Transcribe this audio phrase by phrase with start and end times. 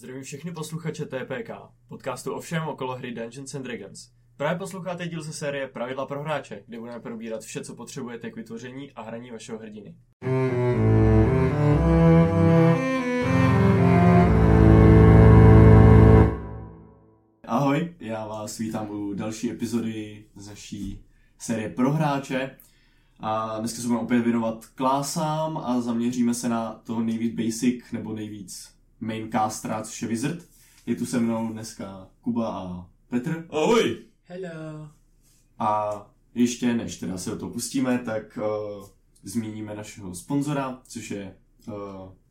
[0.00, 1.50] Zdravím všechny posluchače TPK,
[1.88, 4.10] podcastu o všem okolo hry Dungeons and Dragons.
[4.36, 8.36] Právě posloucháte díl ze série Pravidla pro hráče, kde budeme probírat vše, co potřebujete k
[8.36, 9.94] vytvoření a hraní vašeho hrdiny.
[17.46, 21.04] Ahoj, já vás vítám u další epizody z naší
[21.38, 22.56] série pro hráče.
[23.20, 28.12] A dneska se budeme opět věnovat klásám a zaměříme se na toho nejvíc basic nebo
[28.12, 30.38] nejvíc main castera, což je Wizard.
[30.86, 33.46] Je tu se mnou dneska Kuba a Petr.
[33.50, 33.96] Ahoj!
[34.24, 34.88] Hello.
[35.58, 38.86] A ještě než teda se do toho pustíme, tak uh,
[39.22, 41.74] zmíníme našeho sponzora, což je uh,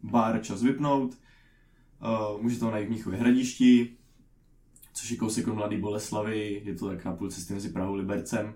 [0.04, 1.12] bar Čas vypnout.
[1.12, 3.98] Uh, můžete ho najít v Míchově hradišti,
[4.94, 7.98] což je kousek od Mladý Boleslavy, je to tak na půl cesty mezi Prahou a
[7.98, 8.54] Libercem.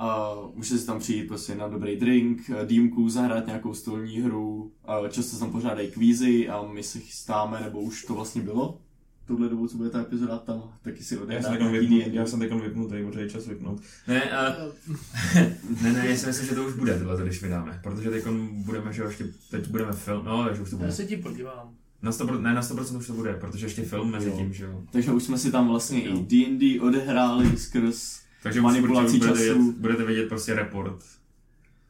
[0.00, 4.72] Uh, můžete si tam přijít prostě na dobrý drink, eh, dýmku, zahrát nějakou stolní hru,
[5.00, 8.80] uh, často se tam pořádají kvízy a my se chystáme, nebo už to vlastně bylo,
[9.26, 12.10] touhle dobu, co bude ta epizoda, tam taky si Já odehrát jsem vypnut, D&D.
[12.16, 13.80] já jsem teďka vypnutý, protože je čas vypnout.
[14.08, 14.54] Ne, a,
[15.82, 18.92] ne, ne, já si myslím, že to už bude tohle, když vydáme, protože teď budeme,
[18.92, 20.88] že jo, ještě, teď budeme film, no, takže už to bude.
[20.88, 21.74] Já se ti podívám.
[22.02, 24.36] Na 100%, ne, na 100% už to bude, protože ještě film mezi Jo.
[24.36, 24.82] tím, že jo.
[24.90, 26.16] Takže už jsme si tam vlastně Jo.
[26.16, 28.27] i D&D odehráli skrz...
[28.42, 29.62] Takže Manipulací budete, času.
[29.62, 31.02] vidět, budete vidět prostě report,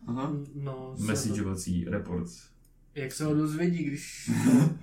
[0.07, 0.33] Aha.
[0.55, 2.29] No, messageovací report.
[2.95, 4.31] jak se ho dozvědí, když...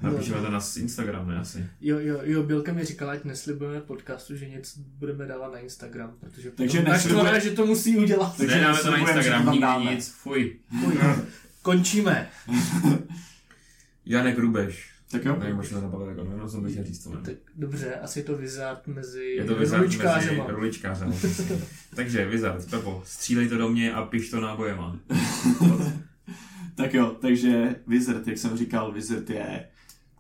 [0.02, 1.66] Napíšeme to na Instagram, ne asi.
[1.82, 6.14] Jo, jo, jo, Bělka mi říkala, ať neslibujeme podcastu, že něco budeme dávat na Instagram,
[6.20, 8.38] protože Takže naštvané, že to musí udělat.
[8.38, 9.96] Takže ne, dáme to na to Instagram, nikdy dáme.
[9.96, 10.60] nic, fuj.
[10.84, 10.98] Fuj.
[11.62, 12.30] Končíme.
[14.06, 14.95] Janek Rubeš.
[15.12, 15.36] Tak jo.
[15.40, 17.08] Nevím, možná to napadlo, jako, nevím, co bych chtěl říct.
[17.24, 19.98] Tak, dobře, asi je to Wizard mezi Je to Wizard mezi
[20.48, 21.16] ruličkářema.
[21.96, 25.00] Takže Wizard, Pepo, střílej to do mě a piš to nábojema.
[26.76, 29.68] Tak jo, takže Wizard, jak jsem říkal, Wizard je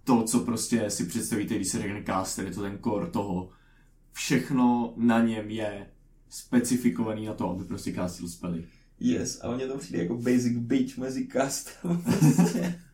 [0.03, 3.49] to, co prostě si představíte, když se řekne caster, je to ten core toho.
[4.11, 5.87] Všechno na něm je
[6.29, 8.65] specifikovaný na to, aby prostě castil spely.
[8.99, 12.03] Yes, ale mně to přijde jako basic bitch mezi castem.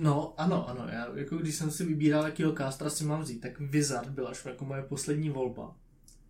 [0.00, 3.60] no, ano, ano, já, jako když jsem si vybíral, jakýho castra si mám vzít, tak
[3.60, 5.76] Wizard byla až jako moje poslední volba.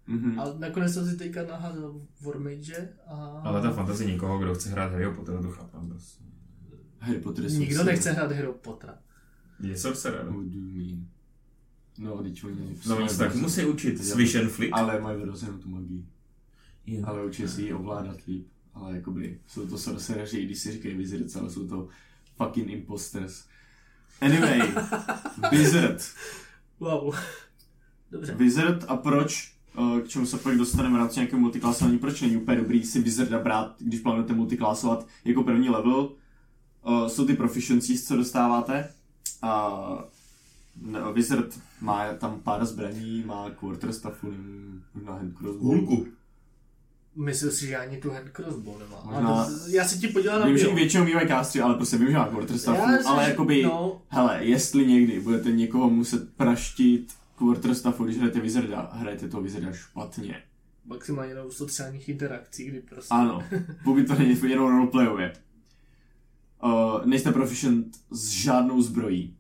[0.07, 0.41] Mhm.
[0.41, 3.15] A nakonec jsem si teďka naházel Warmage a...
[3.45, 6.25] Ale ta fantazie někoho, kdo chce hrát Harryho Pottera, to chápám prostě.
[6.99, 7.95] Harry Potter je Nikdo sorcerer.
[7.95, 8.99] nechce hrát Harry Pottera.
[9.61, 10.25] Je sorcerer.
[10.25, 11.07] What do you mean?
[11.99, 12.77] No, teď oni...
[12.89, 14.73] No oni se tak musí učit swish and flick.
[14.75, 16.07] Ale mají vyrozenou tu magii.
[16.87, 17.03] Jo.
[17.07, 18.47] Ale učí si ji ovládat líp.
[18.75, 21.89] Ale jakoby jsou to sorcereři, i když si říkají wizards, ale jsou to
[22.37, 23.45] fucking imposters.
[24.21, 24.61] Anyway,
[25.51, 26.03] Wizard.
[26.81, 27.15] Wow.
[28.11, 28.35] Dobře.
[28.35, 32.37] Wizard a proč, eh, k čemu se pak dostaneme v rámci nějakého multiklasování, proč není
[32.37, 36.11] úplně dobrý si Wizarda brát, když plánujete multiklasovat jako první level,
[36.87, 38.89] Eh, jsou ty proficiencies, co dostáváte.
[39.43, 39.71] A
[40.83, 45.63] no, Wizard má tam pár zbraní, má quarterstaffu, nevím, možná hand crossbow.
[45.63, 46.07] Hulku.
[47.17, 49.03] Myslím si, že ani tu hand crossbow nemá.
[49.05, 52.09] Možná- to- Já si ti podívám na Vím, že většinou mývají kástři, ale prostě vím,
[52.11, 58.05] že má quarterstaffu, ale že- jakoby, No, hele, jestli někdy budete někoho muset praštit quarterstaffu,
[58.05, 60.43] když hrajete Wizarda, hrajete toho Wizarda špatně.
[60.87, 63.15] maximálně na sociálních interakcí, kdy prostě...
[63.15, 63.45] Ano,
[63.85, 65.33] pokud to není jenom roleplayově.
[66.65, 69.37] Uh, nejste proficient s žádnou zbrojí,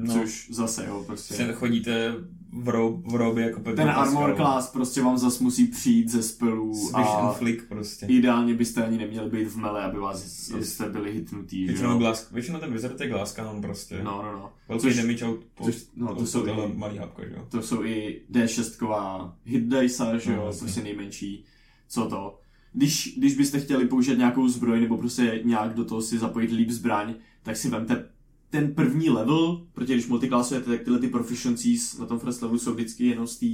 [0.00, 1.34] No, což zase, jo, prostě.
[1.34, 2.14] se chodíte
[2.52, 6.22] v, rob, v robě jako Petr Ten armor class prostě vám zas musí přijít ze
[6.22, 8.06] spelů Swish a flick prostě.
[8.06, 11.98] ideálně byste ani neměli být v mele, aby vás, abyste byli hitnutí, že Většinou, jo.
[11.98, 14.00] glask, většinou ten wizard je glaskan prostě.
[14.02, 14.52] No, no, no.
[14.68, 17.46] Velký Což- damage out, po, což- no, to jsou i- malý hapka, že jo.
[17.50, 20.60] To jsou i D6 hit dice, že No, jo, jasně.
[20.60, 21.44] prostě nejmenší.
[21.88, 22.40] Co to?
[22.72, 26.70] Když, když byste chtěli použít nějakou zbroj nebo prostě nějak do toho si zapojit líp
[26.70, 28.04] zbraň, tak si vemte
[28.50, 32.74] ten první level, protože když multiklasujete, tak tyhle ty proficiencies na tom first levelu jsou
[32.74, 33.46] vždycky jenom z té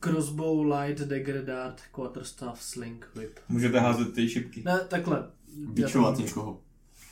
[0.00, 3.30] Crossbow, light, dagger, dart, quarterstaff, sling, whip.
[3.48, 4.62] Můžete házet ty šipky.
[4.64, 5.30] Ne, takhle.
[5.56, 6.60] bičovat někoho.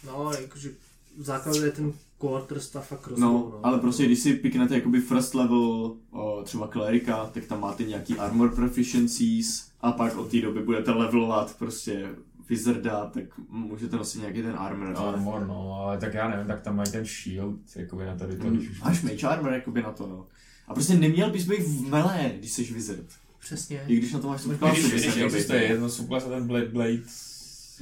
[0.07, 0.71] No, jakože
[1.19, 3.61] v základu je ten quarterstaff a crossbow, No, no.
[3.63, 8.15] ale prostě když si piknete jakoby first level o, třeba klerika, tak tam máte nějaký
[8.15, 12.09] armor proficiencies a pak od té doby budete levelovat prostě
[12.57, 14.95] wizarda, tak můžete nosit nějaký ten armor.
[14.97, 18.37] ale- Armor, no, ale tak já nevím, tak tam mají ten shield, jakoby na tady
[18.37, 18.81] to, Mm, když.
[18.81, 20.27] Máš mage armor jakoby na to, no.
[20.69, 23.07] A prostě neměl bys být v melee, když jsi wizard.
[23.41, 23.81] Přesně.
[23.87, 26.99] I když na to máš subklasu, Když, když existuje jedno subklas a ten Blade Blade...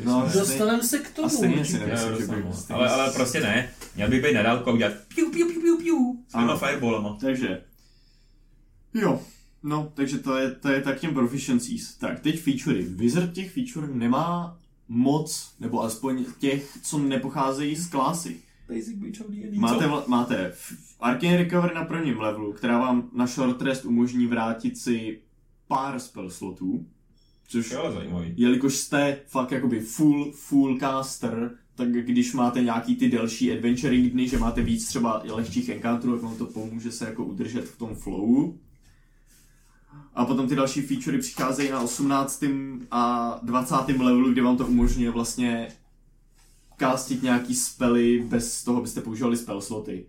[0.04, 1.26] No, ne- Dostaneme se k tomu.
[1.26, 1.78] A stejně si určitě.
[1.78, 1.90] nevím.
[1.90, 2.54] Jo, myslím, že dostanu, by- no.
[2.54, 3.70] stejně ale, ale prostě ne.
[3.96, 6.58] Měl by být na dálku a udělat piu, piu, piu, piu, piu, s těma Ano.
[6.58, 7.16] fireballama.
[7.20, 7.60] Takže,
[8.94, 9.22] jo,
[9.62, 11.94] no, takže to je, to je tak těm proficiencies.
[11.94, 12.82] Tak, teď featurey.
[12.84, 14.58] Wizard těch feature nemá
[14.92, 18.36] moc, nebo aspoň těch, co nepocházejí z klasy.
[18.68, 20.52] Basic of D&D, Máte, vla- máte
[21.00, 25.20] Arcane Recovery na prvním levelu, která vám na short rest umožní vrátit si
[25.68, 26.86] pár spell slotů,
[27.48, 28.34] což ale zajímavý.
[28.36, 34.28] jelikož jste fakt jakoby full, full caster, tak když máte nějaký ty delší adventuring dny,
[34.28, 37.78] že máte víc třeba i lehčích encounterů, tak vám to pomůže se jako udržet v
[37.78, 38.58] tom flowu.
[40.14, 42.44] A potom ty další featurey přicházejí na 18.
[42.90, 43.74] a 20.
[43.88, 45.68] levelu, kde vám to umožňuje vlastně
[46.80, 50.06] castit nějaký spely bez toho, abyste používali spell sloty.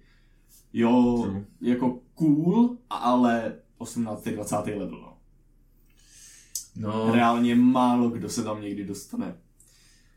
[0.74, 1.46] Jo, True.
[1.62, 4.28] jako cool, ale 18.
[4.28, 4.56] 20.
[4.56, 5.18] level, no.
[6.76, 9.36] No, Reálně málo kdo se tam někdy dostane.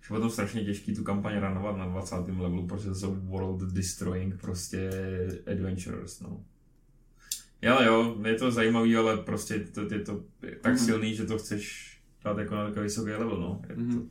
[0.03, 2.17] že bylo to strašně těžký tu kampaň ranovat na 20.
[2.17, 4.91] levelu, protože to jsou world destroying prostě
[5.53, 6.41] adventurers, no.
[7.65, 10.21] Jo, jo, je to zajímavý, ale prostě to, je to
[10.61, 11.95] tak silný, že to chceš
[12.25, 13.61] dát jako na takový vysoký level, no.
[13.69, 14.11] Je to, Mhm.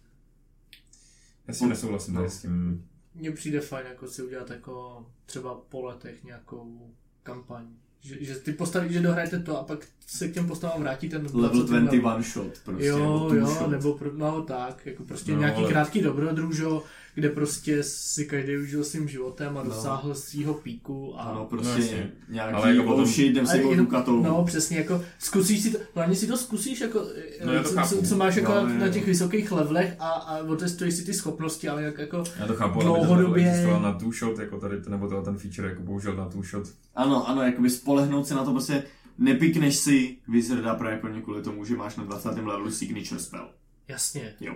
[1.48, 2.30] Já si nesouhlasím No.
[2.30, 2.86] s tím.
[3.16, 6.92] Mně přijde fajn jako si udělat jako třeba po letech nějakou
[7.24, 7.66] kampaň.
[8.02, 11.30] Že, že ty postavy, že dohrajete to a pak se k těm postavám vrátíte na
[11.34, 11.80] Level 20.
[11.82, 12.86] 20 one shot prostě.
[12.86, 12.98] jo,
[13.30, 13.70] nebo jo, shot.
[13.72, 16.84] nebo pro, no tak, jako prostě no, nějaký ale- krátký dobrodružo,
[17.16, 19.70] kde prostě si každý užil svým životem a No.
[19.70, 22.12] dosáhl svýho píku a Ano, No, prostě jasně.
[22.30, 24.24] nějaký Ale jako potom- shit, jdem si A jenom- jenom, katou.
[24.24, 27.06] No, přesně, jako zkusíš si to, hlavně si to zkusíš, jako,
[27.46, 27.88] No, já to co, chápu.
[27.96, 28.94] co, co, máš jako No, no, jo, na jo.
[28.94, 32.82] těch vysokých levelech a, a otestuješ si ty schopnosti, ale jak, jako, Já to chápu,
[32.82, 35.70] ale aby to Dlouhodobě- existoval na two shot, jako tady, to- nebo to, ten feature
[35.70, 36.68] jako použil na two shot.
[36.96, 38.84] Ano, ano, jakoby spolehnout se na to prostě,
[39.18, 42.46] nepikneš si Wizarda pro jako kvůli tomu, že máš na 20.
[42.48, 43.50] levelu signature spell.
[43.88, 44.34] jasně.
[44.40, 44.56] Jo.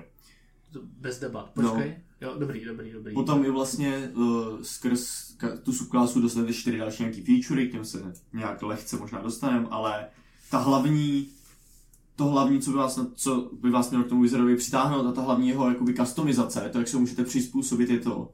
[0.71, 1.81] To bez debat, No.
[2.21, 3.13] Jo, dobrý, dobrý, dobrý.
[3.13, 7.85] Potom i vlastně uh, skrz ka- tu subklásu dostanete čtyři další nějaký featurey, k těm
[7.85, 10.07] se nějak lehce možná dostaneme, ale
[10.51, 11.29] ta hlavní,
[12.15, 15.11] to hlavní, co by vás, na- co by vás mělo k tomu Wizardovi přitáhnout a
[15.11, 18.31] ta hlavní jeho jakoby customizace, to jak se můžete přizpůsobit je to,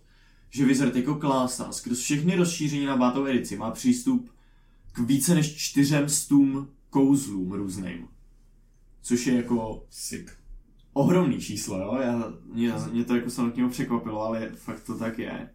[0.49, 4.29] že Wizard jako klása skrz všechny rozšíření na pátou edici má přístup
[4.91, 8.07] k více než čtyřem stům kouzlům různým.
[9.01, 10.42] Což je jako Sick.
[10.93, 11.97] Ohromný číslo, jo?
[12.01, 15.49] Já, mě, mě to jako samotného překvapilo, ale fakt to tak je.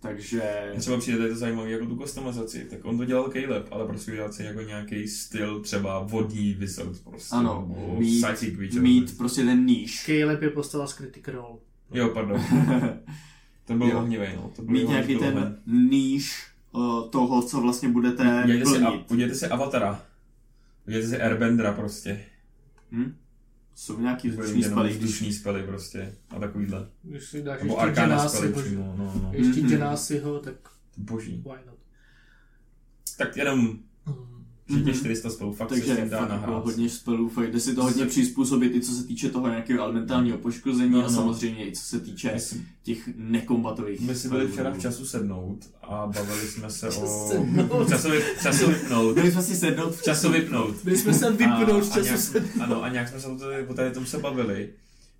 [0.00, 0.72] Takže...
[0.78, 4.12] Třeba přijde tady to zajímavé jako tu customizaci, tak on to dělal Caleb, ale prostě
[4.12, 7.36] udělat si jako nějaký styl třeba vodní wizard prostě.
[7.36, 8.80] Ano, mít- creature.
[8.80, 10.06] Mít prostě ten níž.
[10.06, 11.58] Caleb je postava z Critic Role.
[11.92, 12.40] Jo, pardon.
[13.64, 14.50] Ten byl ohnivý, no.
[14.56, 15.32] To byl Mít jeho nějaký oheň.
[15.34, 15.56] ten
[15.90, 19.36] níž uh, toho, co vlastně budete Udělejte si, a, plnit.
[19.36, 20.02] si Avatara.
[20.86, 22.24] Udělejte si Airbendera prostě.
[22.92, 23.16] Hm?
[23.78, 24.90] Jsou nějaký vzdušní spely.
[24.90, 26.14] vzdušný spely prostě.
[26.30, 26.88] A takovýhle.
[27.02, 29.30] Když si dáš Nebo ještě Genasiho, přímo, no, no.
[29.32, 29.70] ještě Mhm.
[29.70, 30.54] Genasiho, tak
[30.96, 31.36] Boží.
[31.46, 31.78] why not.
[33.18, 34.37] Tak jenom, Mm.
[34.68, 34.94] Že těch Mhm.
[34.94, 36.64] 400 spelů fakt se s Takže tím dá fakt jako nahrát.
[36.64, 40.38] hodně spelů, fakt jde si to hodně přizpůsobit i co se týče toho nějakého elementálního
[40.38, 41.10] poškození No, a no.
[41.10, 45.06] samozřejmě i co se týče My jsme- těch nekombatových My si byli včera v času
[45.06, 47.28] sednout a bavili jsme se o...
[47.30, 47.88] Sednout.
[47.88, 48.08] Času,
[48.42, 49.14] času vypnout.
[49.14, 50.74] Byli jsme si sednout v Času vypnout.
[50.84, 52.44] Byli jsme se vypnout a času nějak, se...
[52.60, 54.68] Ano, a nějak jsme se o tady, o tady tom se bavili,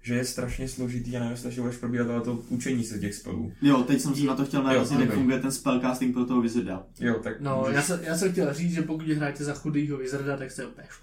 [0.02, 3.52] že je strašně složitý a nevím, jestli budeš probírat ale to učení se těch spelů.
[3.62, 6.40] Jo, teď jsem si na to chtěl narazit, Jo, jak funguje ten spellcasting pro toho
[6.40, 6.86] Wizarda.
[7.00, 9.98] Jo, tak No, můžeš- já, jsem, já jsem chtěl říct, že pokud hrajete za chudýho
[9.98, 11.02] Wizarda, tak jste úplně v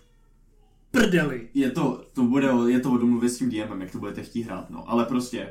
[0.92, 1.48] prdeli.
[1.54, 4.24] Je to, to bude, o- je to o domluvě s tím DMem, jak to budete
[4.24, 4.90] chtít hrát, no.
[4.90, 5.50] Ale prostě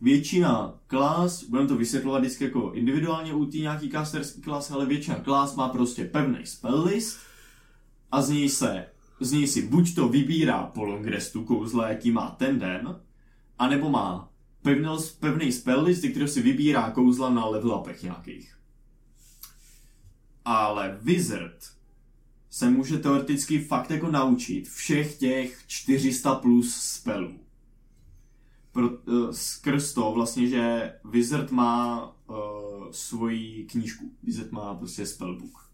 [0.00, 5.16] většina klas, budeme to vysvětlovat vždycky jako individuálně u té nějaký casterský klas, ale většina
[5.16, 7.18] klas má prostě pevný spell list
[8.12, 8.86] a z něj se,
[9.24, 13.00] z něj si buď to vybírá po long restu kouzla, jaký má ten den,
[13.58, 14.88] anebo má pevný,
[15.20, 18.58] pevný spell list, kterého si vybírá kouzla na level upech nějakých.
[20.44, 21.72] Ale Wizard
[22.50, 27.40] se může teoreticky fakt jako naučit všech těch 400 plus spelů.
[28.72, 34.12] Pro, uh, skrz to vlastně, že Wizard má uh, svoji knížku.
[34.22, 35.70] Wizard má prostě spellbook.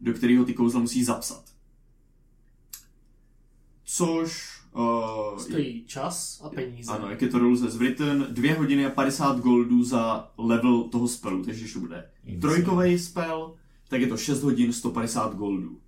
[0.00, 1.55] Do kterého ty kouzla musí zapsat.
[3.86, 4.56] Což...
[4.76, 6.92] Uh, Stojí čas a peníze.
[6.92, 11.08] ano, jak je to rules as written, 2 hodiny a 50 goldů za level toho
[11.08, 13.54] spelu, takže když to bude trojkový spell,
[13.88, 15.78] tak je to 6 hodin 150 goldů.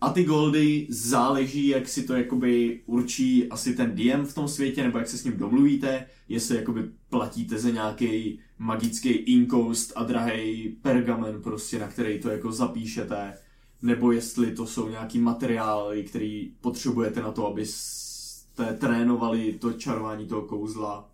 [0.00, 4.82] A ty goldy záleží, jak si to jakoby určí asi ten DM v tom světě,
[4.82, 10.68] nebo jak se s ním domluvíte, jestli jakoby platíte za nějaký magický inkoust a drahý
[10.82, 13.34] pergamen prostě, na který to jako zapíšete,
[13.82, 20.42] nebo jestli to jsou nějaký materiály, který potřebujete na to, abyste trénovali to čarování toho
[20.42, 21.10] kouzla.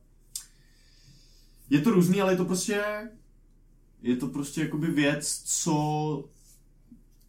[1.70, 2.84] Je to různý, ale je to prostě
[4.02, 5.74] je to prostě jakoby věc, co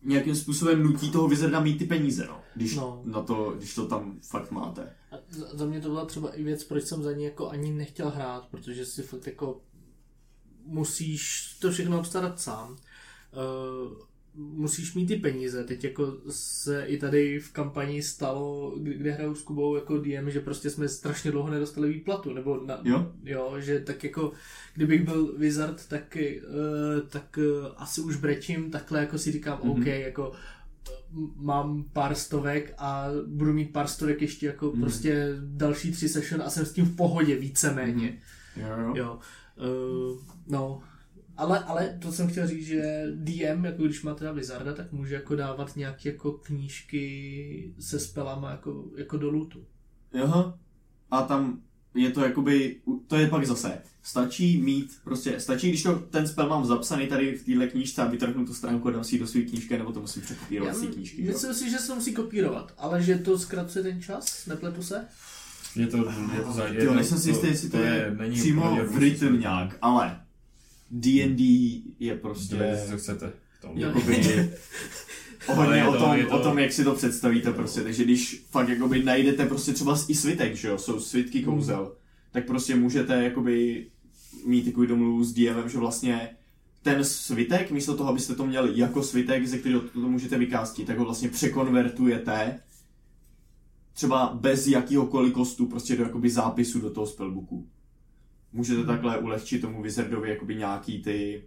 [0.03, 2.41] nějakým způsobem nutí toho Wizarda mít ty peníze, no.
[2.56, 3.01] Když, No.
[3.06, 4.96] Na to, když to tam fakt máte.
[5.12, 7.72] A za- za mě to byla třeba i věc, proč jsem za ní jako ani
[7.72, 9.62] nechtěl hrát, protože si fakt jako
[10.65, 12.72] musíš to všechno obstarat sám.
[12.72, 12.77] Uh,
[14.38, 15.63] musíš mít ty peníze.
[15.63, 20.39] Teď jako se i tady v kampani stalo, kde hraju s Kubou jako DM, že
[20.39, 23.12] prostě jsme strašně dlouho nedostali výplatu, nebo na, Jo?
[23.24, 24.32] jo, že tak jako
[24.74, 26.17] kdybych byl wizard, tak,
[26.48, 29.72] uh, tak uh, asi už brečím, takhle jako si říkám, Mhm.
[29.72, 30.32] OK, jako
[31.17, 34.82] m- mám pár stovek a budu mít pár stovek ještě jako Mhm.
[34.82, 38.22] prostě další tři session a jsem s tím v pohodě víceméně.
[38.56, 38.94] Jo, jo.
[38.96, 39.20] Jo.
[39.58, 40.82] Uh, no,
[41.38, 45.15] ale, ale to jsem chtěl říct, že DM, jako když má teda Wizarda, tak může
[45.15, 49.65] jako dávat nějaké jako knížky se spelama jako, jako do lootu.
[50.24, 50.60] Aha.
[51.12, 51.62] A tam
[51.96, 56.50] je to jakoby, to je pak zase, stačí mít, prostě stačí, když to, ten spell
[56.50, 59.27] mám zapsaný tady v téhle knížce a vytrhnu tu stránku a dám si ji do
[59.27, 61.25] své knížky, nebo to musím překopírovat z té knížky.
[61.25, 61.32] jo?
[61.34, 65.06] myslím si, že se to musí kopírovat, ale že to zkracuje ten čas, nepletu se?
[65.75, 65.98] Je to,
[66.36, 69.39] je to, za, je Jo, to, nejsem si jistý, jestli to, je, není přímo v
[69.39, 70.26] nějak, ale
[70.91, 73.34] D&D je prostě Dělejte, co chcete.
[73.74, 74.15] jakoby
[75.48, 78.44] hodně je o to- tom, to- o tom, jak si to představíte prostě, takže když
[78.50, 81.96] fakt jakoby najdete prostě třeba i svitek, že jo, jsou svitky kouzel,
[82.32, 83.88] tak prostě můžete jakoby
[84.46, 86.29] mít takový domluvu s DMem, že vlastně
[86.82, 90.88] ten svitek, místo toho, abyste to měli jako svitek, ze kterého to, to můžete vykástit,
[90.88, 92.60] tak ho vlastně překonvertujete
[93.94, 97.67] třeba bez jakýhokoliv kostu prostě do jakoby zápisu do toho spellbooku.
[98.58, 101.44] Můžete takhle ulehčit tomu wizardovi jakoby nějaký ty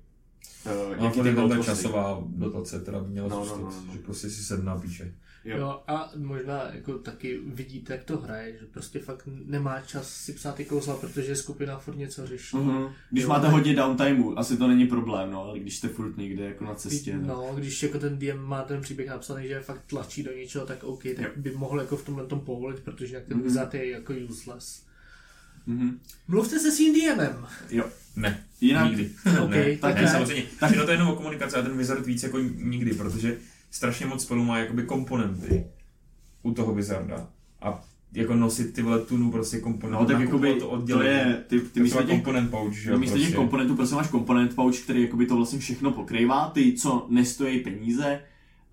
[0.67, 3.83] uh, No, nějaký to ty ta časová dotace, teda by měla No, no, zůstat, no,
[3.87, 3.93] no.
[3.93, 5.14] že prostě si sedná píše.
[5.45, 5.57] Jo.
[5.59, 5.81] Jo.
[5.88, 10.55] a možná jako taky vidíte, jak to hraje, že prostě fakt nemá čas si psát
[10.55, 12.57] ty kouzla, protože skupina furt něco řeší.
[12.57, 12.88] Mhm.
[13.11, 16.17] Když Jo, máte tak- hodně downtimeu, asi to není problém, no, ale když jste furt
[16.17, 17.23] někde jako na cestě, tak...
[17.23, 20.85] No, když jako ten DM má ten příběh napsaný, že fakt tlačí do něčeho, tak
[20.85, 21.31] OK, tak Jo.
[21.37, 24.89] by mohl jako v tomhle tom povolit, protože jinak ten wizard je jako useless.
[25.67, 26.00] Mhm.
[26.29, 27.47] Mluvte se svým DMem.
[27.71, 27.85] Jo.
[28.17, 29.11] Ne, Jinak, nikdy.
[29.43, 30.09] OK, ne, tak ne, ne.
[30.09, 30.43] samozřejmě.
[30.61, 33.38] Tak no to je jenom o komunikaci a ten wizard víc jako nikdy, protože
[33.71, 35.67] strašně moc spelů má jakoby komponenty
[36.43, 37.29] u toho wizarda.
[37.62, 40.02] A jako nosit ty vole tunu prostě komponenty.
[40.02, 41.11] no tak jakoby, to to odděleně.
[41.11, 43.37] je, ty, ty Ty místo těch, komponent pouch, že no, jo, místo těch prostě.
[43.37, 48.21] komponentů, prostě máš komponent pouch, který jakoby to vlastně všechno pokrývá, ty, co nestojí peníze,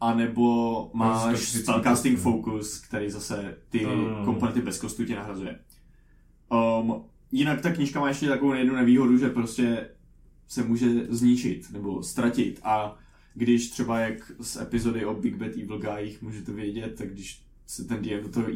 [0.01, 2.33] anebo máš specifický spellcasting kostum.
[2.33, 4.25] focus, který zase ty Mm.
[4.25, 5.59] komponenty bez kostu tě nahrazuje.
[6.51, 9.89] Um, jinak ta knížka má ještě takovou jednu nevýhodu, že prostě
[10.47, 12.59] se může zničit nebo ztratit.
[12.63, 12.97] A
[13.33, 17.83] když třeba jak z epizody o Big Bad Evil Guyích můžete vědět, tak když se
[17.83, 18.47] ten DM do toho,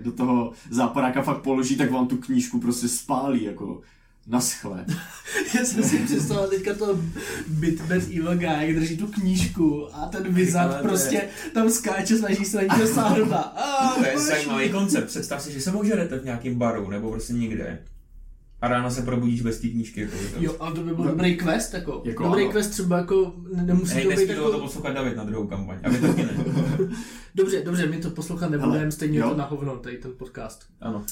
[0.00, 3.80] do toho záporáka fakt položí, tak vám tu knížku prostě spálí jako
[4.26, 4.84] na schle.
[5.54, 7.00] Já jsem si představil teďka to
[7.48, 12.18] Bitbet Evil Guy, jak drží tu knížku a ten wizard to je- prostě tam skáče,
[12.18, 15.06] snaží se na ní dosáhnout a a, To je zajímavý koncept.
[15.06, 17.78] Představ si, že se ožerete v nějakém baru nebo prostě někde.
[18.60, 20.00] A ráno se probudíš bez té knížky.
[20.00, 20.16] Jako.
[20.38, 22.02] Jo, ale to by byl dobrý quest, jako.
[22.04, 22.52] Jako dobrý ano.
[22.52, 24.58] quest třeba jako, nemusí Hej, to být nesmí to jako...
[24.58, 25.76] poslouchat David na druhou kampaň.
[25.82, 26.30] A taky ne.
[27.34, 29.30] Dobře, dobře, my to poslouchat nebudeme, stejně jo.
[29.30, 30.64] to na hovno, tady ten podcast.
[30.80, 31.04] Ano.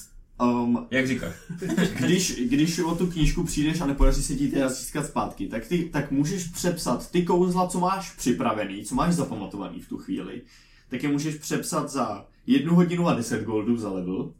[0.42, 1.34] Um, Jak říkáš?
[2.00, 5.84] když, když o tu knížku přijdeš a nepodaří se ti teda získat zpátky, tak, ty,
[5.84, 10.42] tak můžeš přepsat ty kouzla, co máš připravený, co máš zapamatovaný v tu chvíli,
[10.88, 14.32] tak je můžeš přepsat za jednu hodinu a 10 goldů za level,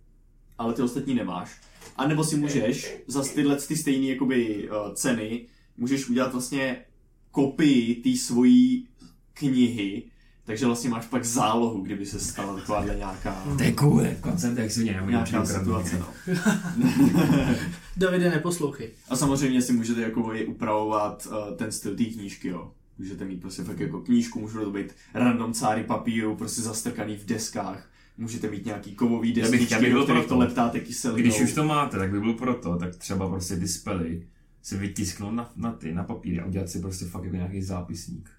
[0.58, 1.60] ale ty ostatní nemáš.
[1.96, 5.46] A nebo si můžeš za tyhle ty stejné jakoby, uh, ceny,
[5.76, 6.84] můžeš udělat vlastně
[7.30, 8.88] kopii té svojí
[9.32, 10.02] knihy,
[10.44, 14.70] takže vlastně máš pak zálohu, kdyby se stala takováhle nějaká, To je cool, koncept, jak
[14.70, 15.98] si mě nemůžu nějaká situace.
[15.98, 16.06] No.
[17.96, 18.90] Davide, neposlouchej.
[19.08, 22.70] A samozřejmě si můžete jako i upravovat uh, ten styl té knížky, jo.
[22.98, 27.24] Můžete mít prostě fakt jako knížku, můžou to být random cáry papíru, prostě zastrkaný v
[27.26, 27.88] deskách.
[28.18, 31.20] Můžete mít nějaký kovový Já bych- desky, já bych do kterých to leptáte kyselinou.
[31.22, 34.26] Když už to máte, tak by bylo proto, tak třeba prostě ty spely
[34.62, 38.30] si vytisknout na, na ty, na papír a udělat si prostě fakt jako nějaký zápisník.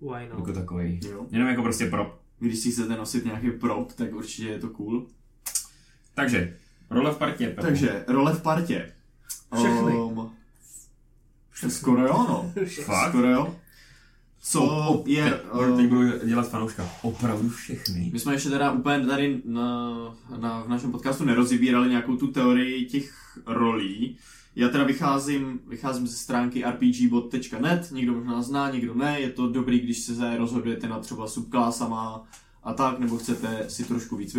[0.00, 0.38] Why No.
[0.38, 0.48] not?
[0.48, 1.00] Jako takový.
[1.10, 1.26] Jo.
[1.30, 2.20] Jenom jako prostě prop.
[2.38, 5.06] Když si chcete nosit nějaký prop, tak určitě je to cool.
[6.14, 6.56] Takže,
[6.90, 7.62] role v partě, Pepo.
[7.62, 8.92] Takže, role v partě.
[9.56, 9.92] Všechny.
[9.96, 10.30] Um,
[11.68, 12.52] skoro jo, no.
[12.84, 13.08] Fakt?
[13.08, 13.56] Skoro jo.
[14.40, 15.30] Co O- o- je...
[15.30, 15.40] Teď,
[15.70, 16.88] um, teď budu dělat fanouška.
[17.02, 18.10] Opravdu všechny.
[18.12, 19.90] My jsme ještě teda úplně tady na,
[20.40, 24.18] na, v našem podcastu nerozibírali nějakou tu teorii těch rolí.
[24.58, 29.80] Já teda vycházím, vycházím ze stránky rpgbot.net, někdo možná zná, někdo ne, je to dobrý,
[29.80, 32.24] když se rozhodujete na třeba subklásama
[32.62, 34.36] a tak, nebo chcete si trošku víc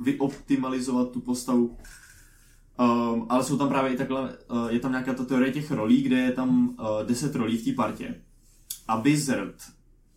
[0.00, 1.66] vyoptimalizovat tu postavu.
[1.66, 6.02] Um, ale jsou tam právě i takhle, uh, je tam nějaká ta teorie těch rolí,
[6.02, 8.22] kde je tam uh, 10 rolí v té partě.
[8.88, 9.54] A Wizard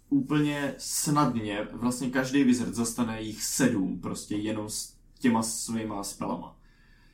[0.10, 6.56] úplně snadně, vlastně každý wizard zastane jich sedm, prostě jenom s těma svýma spelama.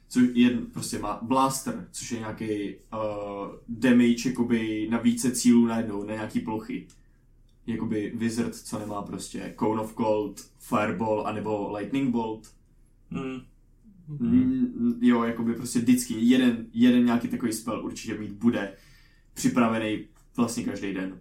[0.09, 6.03] Což je prostě má Blaster, což je nějaký uh, damage jakoby na více cílů najednou,
[6.03, 6.87] na nějaký plochy.
[7.67, 12.51] Jakoby Wizard, co nemá prostě Cone of Cold, Fireball, anebo Lightning Bolt.
[13.09, 13.41] Hmm.
[14.07, 18.73] Mm, jo, jakoby prostě vždycky jeden, jeden nějaký takový spell určitě mít bude
[19.33, 20.05] připravený
[20.37, 21.19] vlastně každý den.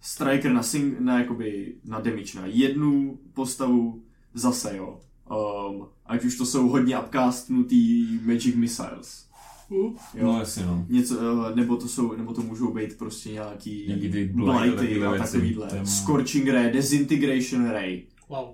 [0.00, 4.02] Striker na, sing, na, jakoby, na damage na jednu postavu,
[4.34, 5.00] zase jo.
[5.30, 9.28] Um, ať už to jsou hodně upcastnutý Magic Missiles.
[9.70, 10.26] Uh, Jo.
[10.32, 10.86] No jasně no.
[10.88, 11.18] Něco,
[11.52, 15.68] eh, nebo, to jsou, nebo to můžou být prostě nějaký, Nějaký ty blighty, a takovýhle.
[15.70, 18.02] Tam- Scorching Ray, Disintegration Ray.
[18.28, 18.48] wow.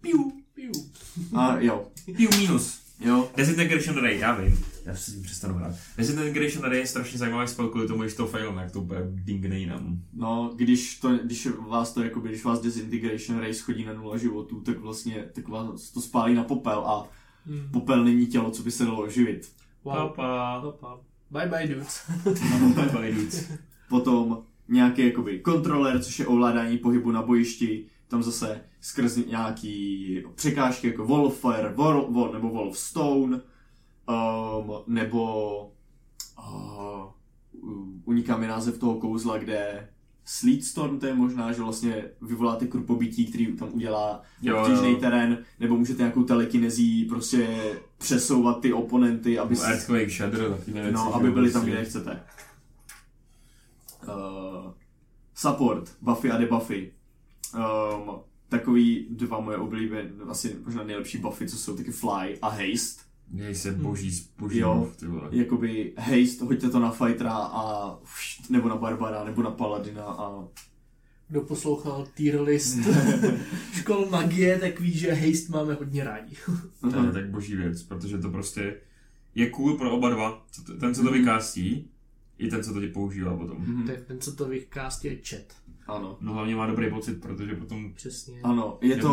[0.00, 0.72] Piu, piu.
[1.36, 2.78] A jo, Piu minus.
[3.00, 3.28] jo.
[3.36, 4.64] Disintegration Ray, já vím.
[4.84, 5.74] Já si přestanu hrát.
[5.98, 9.58] Disintegration Ray je strašně zajímavý spell kvůli tomu, když to failne, jak to úplně dingne
[9.58, 9.98] jinam.
[10.12, 14.60] No, když, to, když vás to, jakoby, když vás Disintegration Ray schodí na nula životů,
[14.60, 17.08] tak vlastně tak vás to spálí na popel a
[17.46, 17.68] Hmm.
[17.72, 19.52] popel není tělo, co by se dalo oživit.
[19.84, 19.94] Wow.
[19.94, 20.60] Papa.
[20.60, 21.00] Papa.
[21.30, 22.10] Bye bye dudes.
[22.74, 23.52] Bye bye dudes.
[23.88, 30.86] Potom nějaký jakoby kontroler, což je ovládání pohybu na bojišti, tam zase skrz nějaký překážky
[30.86, 33.40] jako Wall of Fire, Wall, wall, nebo Wall of Stone,
[34.08, 35.22] um, nebo
[36.38, 37.04] uh,
[38.04, 39.88] uniká mi název toho kouzla, kde
[40.24, 44.22] Sleet Storm, to je možná, že vlastně vyvoláte krupobytí, který tam udělá
[44.60, 47.48] obtížný terén, nebo můžete nějakou telekinezí prostě
[47.98, 50.92] přesouvat ty oponenty, aby si- Earthquake, Shadow, taky věci.
[50.92, 51.76] No, aby byli tam, prostě.
[51.76, 52.22] kde chcete.
[54.06, 54.72] Uh,
[55.34, 56.92] support, buffy a debuffy.
[57.54, 58.10] Um,
[58.48, 63.03] takový dva moje oblíbené, asi možná nejlepší buffy, co jsou taky fly a haste.
[63.30, 64.74] Měj se boží, boží Jo.
[64.74, 65.28] move, ty vole.
[65.32, 70.44] Jakoby haste, hoďte to na fightera a všt, nebo na barbara, nebo na paladina a
[71.28, 72.78] Kdo poslouchal tier list
[73.72, 76.36] škol magie, tak ví, že haste máme hodně rádi.
[76.90, 78.80] To je tak boží věc, protože to prostě
[79.34, 80.46] je cool pro oba dva.
[80.80, 81.18] Ten, co to Mhm.
[81.18, 81.90] vykástí,
[82.38, 83.56] i ten, co to používá potom.
[83.58, 83.86] Mhm.
[83.86, 85.56] Tak ten, co to vykástí, je chat.
[85.86, 88.40] Ano, No hlavně má dobrý pocit, protože potom Přesně.
[88.42, 89.08] ano, je to,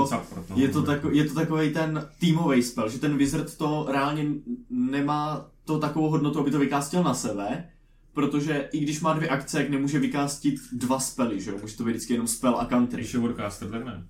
[0.50, 0.56] no.
[0.56, 4.26] Je to, tako, je to takový ten týmový spell, že ten wizard to reálně
[4.70, 7.70] nemá to takovou hodnotu, aby to vykástil na sebe,
[8.14, 11.58] protože i když má dvě akce, jak nemůže vykástit dva spely, že jo?
[11.62, 13.02] Může to být vždycky jenom spell a country.
[13.02, 14.08] Když je Warcaster, tak ne.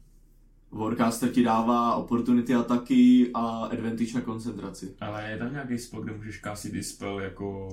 [0.72, 4.96] Warcaster ti dává opportunity ataky a advantage na koncentraci.
[5.02, 7.70] Ale je tam nějaký spell, kde můžeš kástit i spell jako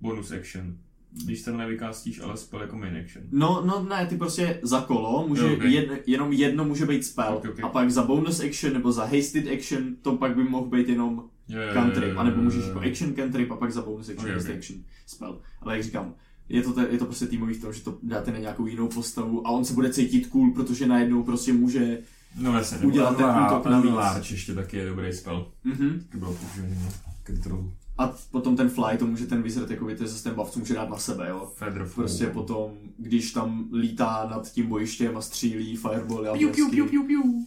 [0.00, 0.78] bonus action.
[1.24, 3.24] Když ten nevykástíš, ale spell jako main action.
[3.30, 5.62] No, no ne, ty prostě za kolo může Jo, ok.
[5.64, 7.60] jed, jenom jedno může být spell Ok, ok.
[7.64, 11.22] a pak za bonus action nebo za hasted action to pak by mohl být jenom
[11.48, 14.08] Jo, jo, jo, cantrip, jo, anebo jo, můžeš jako action cantrip a pak za bonus
[14.08, 14.58] action Ok, okay, ok.
[14.58, 15.40] action spell.
[15.60, 16.14] Ale jak říkám,
[16.48, 18.88] je to, te, je to prostě týmový v tom, že to dáte na nějakou jinou
[18.88, 21.98] postavu a on se bude cítit cool, protože najednou prostě může
[22.40, 23.92] No jasně, udělat ten útok navíc.
[23.92, 25.52] Large ještě taky je dobrý spell.
[25.64, 26.00] mhm.
[26.06, 26.90] Taky bylo používaný na
[27.26, 27.72] control.
[27.98, 30.58] A potom ten fly, to může ten wizard, jako to je zase ten buff, co
[30.58, 31.52] může dát na sebe, jo.
[31.56, 36.70] Feather Prostě potom, když tam lítá nad tím bojištěm a střílí fireball a Piu, piu,
[36.70, 37.46] piu, piu, piu.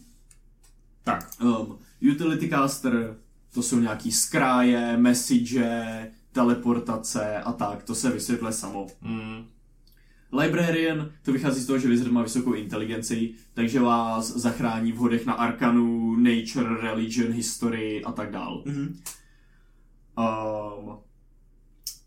[1.04, 1.78] Tak, Um,
[2.12, 3.16] utility caster,
[3.54, 8.86] to jsou nějaký skráje, message, teleportace a tak, to se vysvětluje samo.
[9.02, 9.44] mm,
[10.32, 15.26] Librarian, to vychází z toho, že wizard má vysokou inteligenci, takže vás zachrání v hodech
[15.26, 18.62] na arkanu, nature, religion, history a tak dál.
[18.66, 18.98] mhm.
[20.18, 20.96] Um,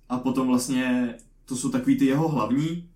[0.10, 1.16] a potom vlastně
[1.46, 2.90] to jsou takový ty jeho hlavní.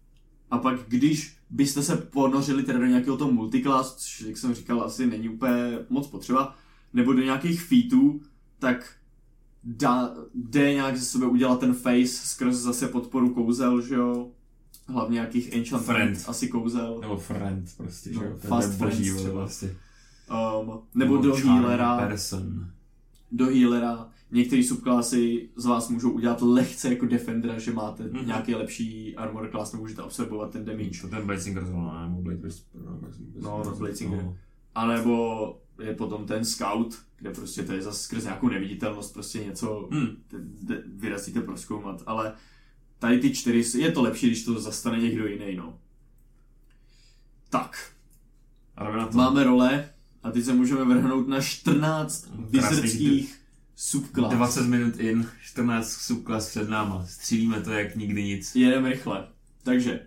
[0.51, 4.81] A pak když byste se ponořili teda do nějakého toho multiclass, což jak jsem říkal,
[4.81, 6.55] asi není úplně moc potřeba,
[6.93, 8.21] nebo do nějakých featů,
[8.59, 8.93] tak
[9.63, 14.31] dá, jde nějak ze sebe udělat ten face skrz zase podporu kouzel, že jo?
[14.87, 16.23] Hlavně nějakých enchantment, Friend.
[16.29, 16.97] asi kouzel.
[17.01, 18.37] Nebo friend prostě, No, že jo.
[18.37, 19.33] Fast vole, třeba.
[19.33, 19.75] vlastně.
[20.61, 21.97] Um, nebo do charm healera.
[21.97, 22.71] person.
[23.31, 24.09] do healera.
[24.31, 28.13] Některé subklasy z vás můžou udělat lehce jako defendera, že máte Mhm.
[28.13, 28.25] mm-hmm.
[28.27, 31.01] nějaký lepší armor class, můžete absorbovat ten damage.
[31.01, 32.49] To ten Blade Singer zrovna, nebo Blade.
[33.41, 34.23] No, no, Blade Singer.
[34.23, 34.37] No.
[34.75, 39.39] A nebo je potom ten scout, kde prostě to je zase skrz nějakou neviditelnost, prostě
[39.43, 39.89] něco
[40.61, 42.33] d- vyrazíte proskoumat, ale
[42.99, 45.79] tady ty čtyři, je to lepší, když to zastane někdo jiný, no.
[47.49, 47.91] Tak,
[49.17, 49.89] máme role
[50.23, 53.38] a teď se můžeme vrhnout na 14 Krásný wizardských
[53.79, 54.33] subklas.
[54.33, 57.05] 20 minut in, 14 subklas před náma.
[57.05, 58.55] Střílíme to jak nikdy nic.
[58.55, 59.27] Jedeme rychle.
[59.63, 59.99] Takže,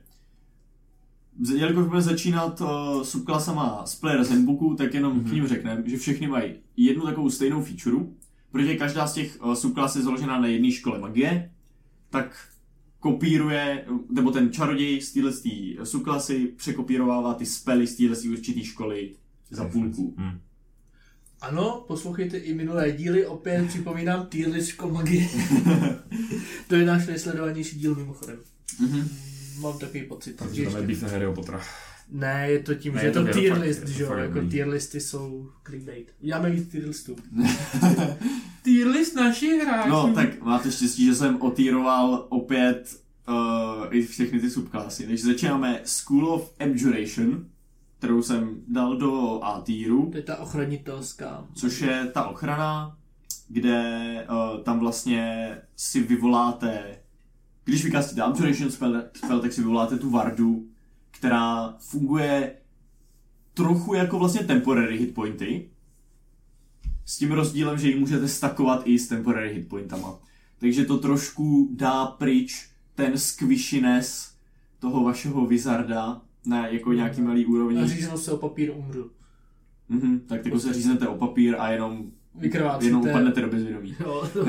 [1.54, 5.28] jelikož budeme začínat uh, subklasama z Player's Handbooku, tak jenom mm-hmm.
[5.28, 8.04] k ním řekneme, že všechny mají jednu takovou stejnou feature,
[8.50, 11.50] protože každá z těch uh, subklas je založená na jedné škole magie,
[12.10, 12.48] tak
[13.00, 15.32] kopíruje, nebo ten čaroděj z téhle
[15.84, 19.14] subklasy překopírovává ty spely z téhle určité školy
[19.50, 20.14] za půlku.
[20.18, 20.40] Hmm.
[21.42, 25.28] Ano, poslouchejte i minulé díly, opět připomínám tier list škol magie.
[26.68, 28.38] to je náš nejsledovanější díl mimochodem.
[28.80, 29.08] Mhm.
[29.60, 30.36] Mám takový pocit.
[30.36, 31.60] Protože že tam je ještě- beef na Harryho Pottera.
[32.10, 34.12] Ne, je to tím, Ne, že je to to to tier list, to že jo,
[34.16, 36.12] jako tier listy jsou clickbait.
[36.20, 37.16] Uděláme víc tier listů.
[38.62, 39.88] Tier list našich hráčů.
[39.90, 42.96] No, tak máte štěstí, že jsem otíroval opět
[43.28, 45.06] uh, i všechny ty subklasy.
[45.06, 47.46] Takže začínáme School of Abjuration,
[48.02, 51.46] kterou jsem dal do A týru, To je ta ochranitelská.
[51.54, 52.98] což je ta ochrana,
[53.48, 56.98] kde uh, tam vlastně si vyvoláte,
[57.64, 60.66] když vykastíte Abjuration spell, spell, tak si vyvoláte tu vardu,
[61.10, 62.54] která funguje
[63.54, 65.70] trochu jako vlastně temporary hitpointy,
[67.04, 70.18] s tím rozdílem, že ji můžete stakovat i s temporary hitpointama.
[70.58, 74.34] Takže to trošku dá pryč ten squishiness
[74.78, 77.86] toho vašeho wizarda na jako nějaký malý A úrovni.
[77.86, 79.10] říznou se o papír umřu.
[79.88, 82.86] Mhm, tak jako se říznete o papír a jenom, Vykrvácíte.
[82.86, 83.96] jenom upadnete do bezvědomí.
[84.00, 84.30] Jo,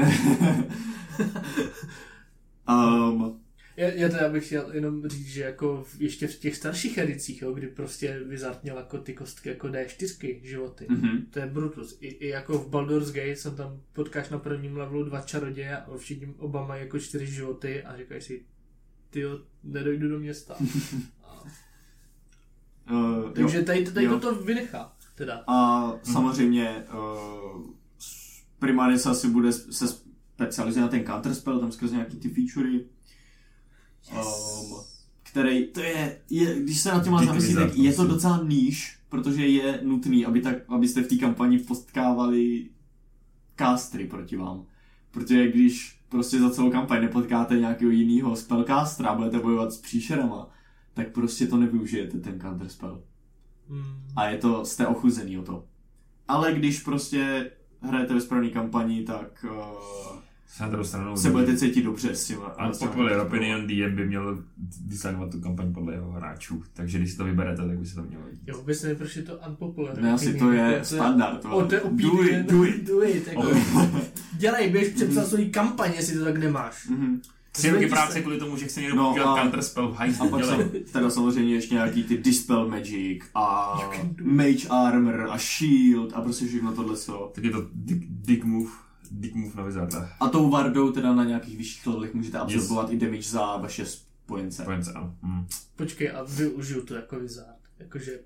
[2.69, 3.39] um,
[3.77, 7.41] já, já teda bych chtěl jenom říct, že jako v, ještě v těch starších edicích,
[7.41, 10.85] jo, kdy prostě Wizard měl jako ty kostky jako D4 životy.
[10.89, 11.25] mhm.
[11.29, 11.97] To je brutus.
[12.01, 15.97] I, I jako v Baldur's Gate jsem tam potkáš na prvním levelu dva čaroděje a
[15.97, 18.41] všichni oba mají jako čtyři životy a říkají si,
[19.09, 19.23] ty
[19.63, 20.55] nedojdu do města.
[22.91, 23.65] Uh, takže jo.
[23.65, 24.19] tady, tady jo.
[24.19, 24.93] to vynechá.
[25.15, 25.43] Teda.
[25.47, 27.61] A samozřejmě uh,
[28.59, 32.85] primárně se asi bude se specializovat na ten counterspell, tam skrze nějaký ty featurey.
[34.11, 34.83] Um,
[35.23, 38.97] který, to je, je, když se na tím Díky zamyslíte, tak je to docela níž,
[39.09, 42.69] protože je nutný, aby tak, abyste v té kampani potkávali
[43.57, 44.65] castry proti vám.
[45.11, 50.49] Protože když prostě za celou kampaň nepotkáte nějakého jiného spellcastera a budete bojovat s příšerama,
[50.93, 53.01] tak prostě to nevyužijete, ten counterspell
[53.69, 53.83] Hmm.
[54.15, 55.65] a je to, jste ochuzený o to.
[56.27, 57.51] Ale když prostě
[57.81, 60.17] hrajete ve správné kampani, tak uh,
[60.61, 61.17] Na druhou stranu...
[61.17, 62.45] se budete cítit dobře s těma.
[62.45, 64.43] A těma- Popular Opinion DM by měl
[64.85, 66.63] designovat tu kampaň podle jeho hráčů.
[66.73, 68.39] Takže když si to vyberete, tak by se to mělo jít.
[68.47, 70.01] Jo, vůbec nevím, proč je to unpopular.
[70.01, 71.45] Ne, asi to je standard.
[71.45, 72.87] O, to je do it, do it.
[72.87, 73.47] Do it, jako.
[74.37, 76.87] Dělej, běž přepsat svůj kampaň, jestli to tak nemáš.
[76.87, 77.21] Mhm.
[77.55, 80.29] Tři roky práce kvůli tomu, že chce někdo No používat a- counterspell v hajzlu, A
[80.29, 80.57] pak dělej.
[80.85, 83.73] jsou teda samozřejmě ještě nějaký ty Dispel Magic a
[84.23, 87.31] Mage Armor a Shield a prostě všechno tohle co.
[87.35, 88.71] Tak je to dick, dick move,
[89.11, 90.09] dick move na Wizarda.
[90.19, 94.61] A tou Vardou teda na nějakých vyšších levelech můžete absorbovat i damage za vaše spojence.
[94.61, 95.15] Spojence, ano.
[95.23, 95.45] Hm.
[95.75, 97.57] Počkej, a využiju to jako wizard.
[97.79, 98.19] Jakože,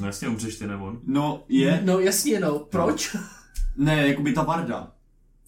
[0.00, 1.00] No jasně, umřeš ty nebo on.
[1.06, 3.16] No, je, no jasně no, proč?
[3.76, 4.92] ne, jakoby ta Varda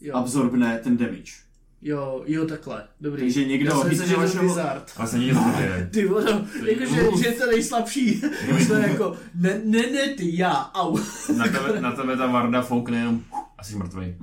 [0.00, 1.32] Jo, absorbne ten damage.
[1.82, 3.22] Jo, jo, takhle, dobrý.
[3.22, 4.60] Takže někdo Já jsem myslel, že to.
[4.96, 5.88] Ale se nikdo to neděje.
[5.92, 8.20] Ty vole, jakože, že je to nejslabší.
[8.68, 10.98] to je jako, ne, ne, ne, ty, já, au.
[11.36, 13.20] Na tebe, na tebe ta Varda foukne jenom
[13.58, 14.16] a jsi mrtvej.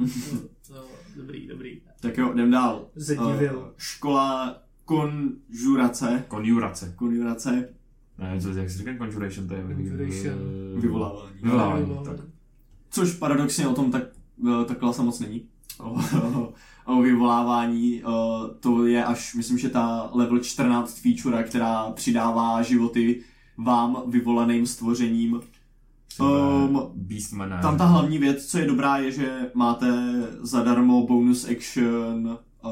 [0.74, 0.84] No,
[1.16, 1.82] dobrý, dobrý.
[2.00, 2.88] Tak jo, jdem dál.
[2.96, 3.66] Zadivil.
[3.68, 6.24] Eh, škola konžurace.
[6.28, 6.94] Konjurace.
[6.96, 7.70] Konjurace.
[8.18, 10.40] Ne, co, jak se říká conjuration, to je Conjuration.
[10.76, 11.36] Vyvolávání.
[11.42, 12.16] Vyvolávání, No, tak.
[12.90, 14.04] Což paradoxně o tom tak,
[14.48, 15.48] eh, ta klasa moc není.
[16.90, 18.02] O, vyvolávání.
[18.04, 18.10] eh,
[18.60, 23.22] To je až, myslím, že ta level 14 feature, která přidává životy
[23.58, 25.42] vám vyvolaným stvořením.
[26.20, 27.62] Um, Beastmana.
[27.62, 29.88] Tam ta hlavní věc, co je dobrá, je, že máte
[30.42, 32.72] zadarmo bonus action uh,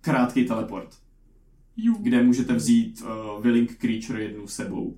[0.00, 0.88] krátký teleport,
[2.00, 4.96] kde můžete vzít uh, willing creature jednu sebou.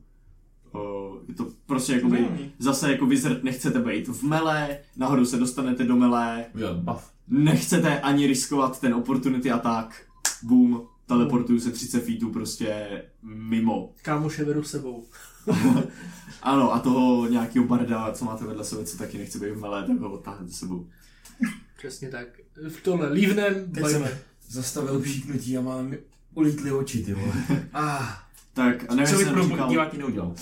[0.74, 0.80] Uh,
[1.28, 2.38] je to prostě jakoby, Hmm.
[2.58, 7.10] zase jako wizard nechcete být v mele, nahoru se dostanete do mele, Jo, buff.
[7.30, 9.94] Nechcete ani riskovat ten opportunity attack,
[10.42, 12.86] boom, teleportuju se 30 feetů prostě
[13.22, 13.92] mimo.
[14.02, 15.06] Kámoše beru sebou.
[16.42, 19.82] Ano, a toho nějakého barda, co máte vedle sebe, co taky nechce být v mele,
[19.86, 20.86] tak ho odtáhnete sebou.
[21.78, 22.28] Přesně tak.
[22.68, 24.08] V tohle lívnem, Teď bajme.
[24.08, 25.94] jsem zastavil píknutí a mám
[26.34, 27.32] ulítli oči, ty vole.
[27.72, 28.04] Ah,
[28.52, 30.34] Tak, a nevím, co jestli bych jsem pro říkal, diváky neudělal.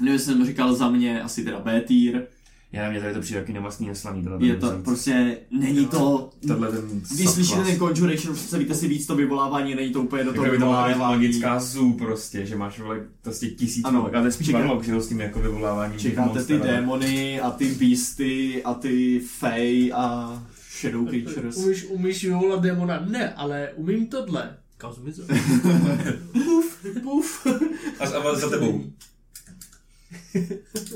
[0.00, 2.26] nevím, jsem říkal za mě asi teda B tier.
[2.74, 4.24] Já mě tady to přijde taky nevlastný neslaný.
[4.38, 9.16] Je to prostě, není to, Tenhle ten když slyšíte ten Conjuration, představíte si víc to
[9.16, 11.22] vyvolávání, není to úplně do toho Jako by to byla vyvolávání.
[11.22, 14.06] magická zoo prostě, že máš vole prostě tisíc Ano.
[14.14, 15.98] a to je spíš Čeká- barlok, že jo, s tím jako vyvoláváním.
[15.98, 20.42] těch Čekáte ty démony a ty beasty a ty fey a
[20.80, 21.56] shadow creatures.
[21.56, 23.04] Umíš, umíš vyvolat démona?
[23.08, 24.56] Ne, ale umím tohle.
[24.76, 25.24] Kam zmizel?
[26.32, 27.46] puf, puf.
[28.00, 28.84] A, a za tebou.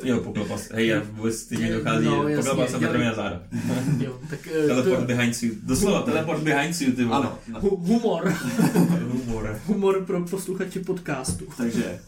[0.05, 0.74] Jo, poklopal se.
[0.74, 3.42] Hej, já vůbec ty mě dochází, No, poklopal jsem na záda.
[3.98, 5.55] Jo, tak eh, Teleport to, behind you.
[5.62, 7.16] Doslova, teleport behind you, ty vole.
[7.16, 7.61] Ano, no.
[7.61, 8.35] hu- humor.
[9.12, 9.61] Humor.
[9.66, 11.44] Humor pro posluchače podcastu.
[11.57, 11.98] takže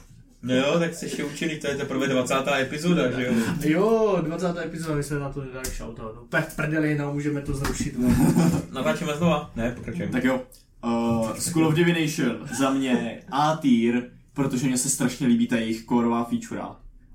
[0.43, 2.35] No jo, tak jsi ještě učený, to je teprve 20.
[2.61, 3.33] epizoda, že jo?
[3.65, 4.59] Jo, 20.
[4.65, 6.15] epizoda, my jsme na to nedali shoutout.
[6.17, 7.99] No, pech prdeli, no, můžeme to zrušit.
[7.99, 8.09] No.
[8.73, 9.51] Natáčíme znova?
[9.57, 10.13] Ne, pokračujeme.
[10.13, 10.43] Tak jo,
[10.85, 14.03] uh, School of Divination za mě A tier,
[14.35, 16.61] protože mně se strašně líbí ta jejich korová feature.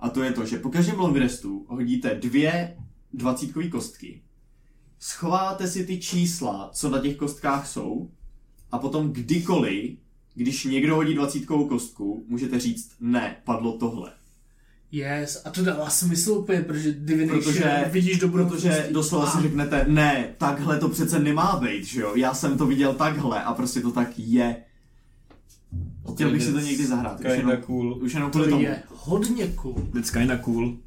[0.06, 2.78] A to je to, že po každém long restu hodíte dvě
[3.13, 4.22] dvacítkové kostky,
[5.00, 8.10] schováte si ty čísla, co na těch kostkách jsou,
[8.72, 9.98] a potom kdykoliv,
[10.36, 14.12] když někdo hodí dvacítkovou kostku, můžete říct, ne, padlo tohle.
[14.91, 18.30] Yes, a to dává smysl úplně, protože Divination Protože- vidíš do.
[18.30, 22.15] Protože doslova si řeknete, ne, takhle to přece nemá být, že jo?
[22.15, 24.56] Já jsem to viděl takhle a prostě to tak je.
[26.13, 27.20] Chtěl bych si to někdy zahrát.
[27.20, 27.98] Už jenom, cool.
[28.04, 28.63] už jenom To kvůli tomu.
[28.63, 29.88] je hodně cool.
[29.94, 30.78] That's kinda cool.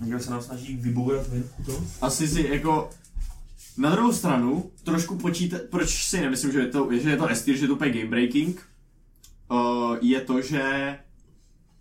[0.00, 1.44] Někdo se nám snaží vybourat ven.
[1.66, 1.84] To?
[2.00, 2.90] Asi si jako...
[3.78, 7.42] Na druhou stranu, trošku počítat, proč si nemyslím, že je to, že je to S
[7.42, 8.68] tier, že je to úplně game breaking,
[9.50, 10.98] uh, je to, že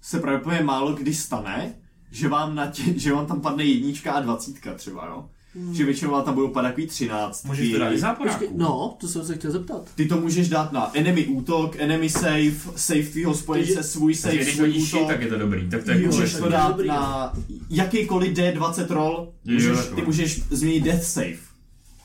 [0.02, 1.76] se pravděpodobně málo kdy stane,
[2.12, 5.30] že vám, na tě, že vám tam padne jednička a dvacítka třeba, jo?
[5.74, 7.44] Že většinou tam budou padat takový třináct.
[7.44, 8.46] Můžeš to dát i záporáku.
[8.56, 9.90] no, to jsem se chtěl zeptat.
[9.96, 14.22] Ty to můžeš dát na enemy útok, enemy save, save tvýho spojence, Takže- svůj Takže
[14.22, 15.08] save, když svůj shit, útok.
[15.08, 15.70] tak je to dobrý.
[15.70, 16.06] Tak to je Jo.
[16.12, 17.34] Můžeš to dát dobrý, na
[17.70, 19.96] jakýkoliv D20 roll, Jo, můžeš, takhle.
[19.96, 21.38] ty můžeš změnit death save.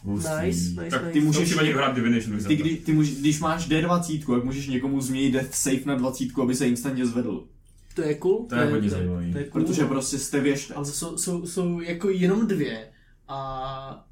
[0.03, 0.31] Hustý.
[0.45, 1.13] Nice, nice, Tak nice.
[1.13, 2.39] ty To můžeš, třeba někdo hrát Divination.
[2.45, 6.29] ty, kdy, ty můž, když máš D20, jak můžeš někomu změnit death save na 20,
[6.43, 7.45] aby se instantně zvedl.
[7.95, 8.47] To je cool.
[8.49, 9.33] To je hodně zajímavý.
[9.33, 9.63] To je cool.
[9.63, 10.75] Protože prostě jste věšte.
[10.75, 12.89] Ale jsou, jsou, jsou jako jenom dvě.
[13.29, 14.07] A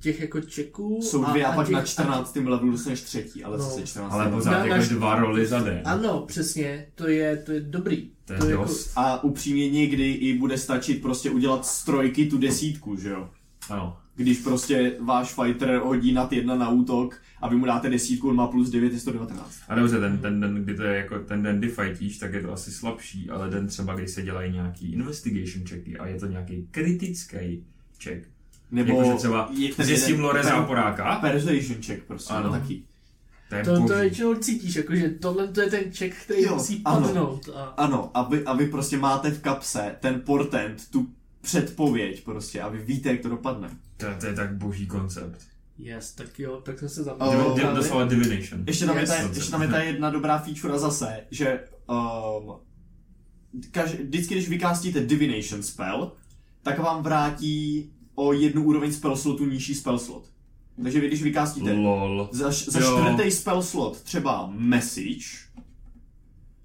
[0.00, 0.98] těch jako čeků...
[1.02, 2.36] Jsou dvě a, pak těch, na 14.
[2.36, 3.64] levelu dostaneš třetí, ale No.
[3.64, 4.12] zase 14.
[4.12, 5.80] Ale pořád jako naš- dva roly za den.
[5.84, 8.10] Ano, přesně, to je, to je dobrý.
[8.24, 8.92] To je jako, dost.
[8.96, 13.30] A upřímně někdy i bude stačit prostě udělat z trojky tu desítku, že jo?
[13.70, 13.96] Ano.
[14.14, 18.36] Když prostě váš fighter hodí nad jedna na útok a vy mu dáte desítku, on
[18.36, 19.52] má plus 9, je 119.
[19.68, 22.42] A dobře, ten, ten den, kdy to je jako ten den, kdy fightíš, tak je
[22.42, 26.26] to asi slabší, ale den třeba, kdy se dělají nějaký investigation checky a je to
[26.26, 27.64] nějaký kritický
[28.02, 28.28] check.
[28.72, 32.50] Nebo Jakože třeba zjistím lore záporáka, Persuasion check prostě, Ano.
[32.52, 32.60] ano.
[32.60, 32.82] taky.
[33.48, 36.82] to je to, to většinou cítíš, jakože tohle to je ten ček, který Jo, musí
[36.84, 37.00] ano.
[37.06, 37.48] padnout.
[37.54, 41.06] A, Ano, a vy, a vy prostě máte v kapse ten portent, tu
[41.40, 43.68] předpověď prostě a vy víte, jak to dopadne.
[43.96, 45.38] To, to je tak boží koncept.
[45.78, 47.06] yes, tak jo, tak jsme se Oh.
[47.30, 47.54] Divi, zaměřili.
[47.66, 48.64] div, doslova divination.
[48.66, 49.10] Ještě tam, Yes.
[49.10, 52.52] je ta, ještě tam je ta jedna dobrá feature zase, že um,
[53.70, 56.12] kaž, vždycky, když vykástíte Divination spell,
[56.62, 60.24] tak vám vrátí o jednu úroveň spell slotu nižší spell slot.
[60.82, 62.28] Takže vy, když vykástíte Lol.
[62.32, 62.98] za, za Jo.
[63.00, 65.26] čtvrtý spell slot třeba message,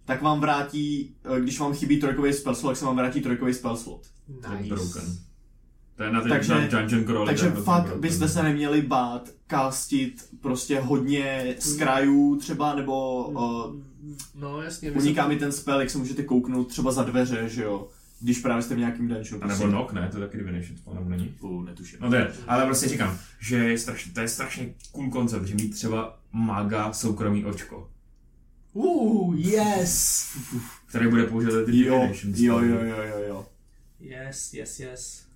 [0.06, 3.54] tak vám vrátí, eh, když vám chybí trojkový spell slot, tak se vám vrátí trojkový
[3.54, 4.02] spell slot.
[4.28, 4.70] Nice.
[4.76, 5.04] broken.
[5.96, 7.26] To je na ten Takže- dungeon crawl.
[7.26, 8.02] Takže fakt broken.
[8.02, 13.76] byste se neměli bát castit prostě hodně z krajů třeba, nebo uh,
[14.36, 14.92] No jasně.
[14.92, 17.88] uniká mi ten spell, jak se můžete kouknout třeba za dveře, že jo,
[18.20, 19.44] když právě jste v nějakým dungeonu.
[19.44, 20.10] A nebo knock, ne?
[20.12, 21.36] To je taky divination spell, nebo není?
[21.40, 22.00] Uh, netuším.
[22.02, 25.56] No to je, ale prostě říkám, že je strašně, to je strašně cool koncept, že
[25.56, 27.90] mít třeba maga soukromý očko,
[28.74, 30.28] Uh, yes.
[30.86, 33.46] který bude používat ty Jo, divination jo, jo, jo, jo, jo.
[34.00, 35.27] Yes, yes, yes.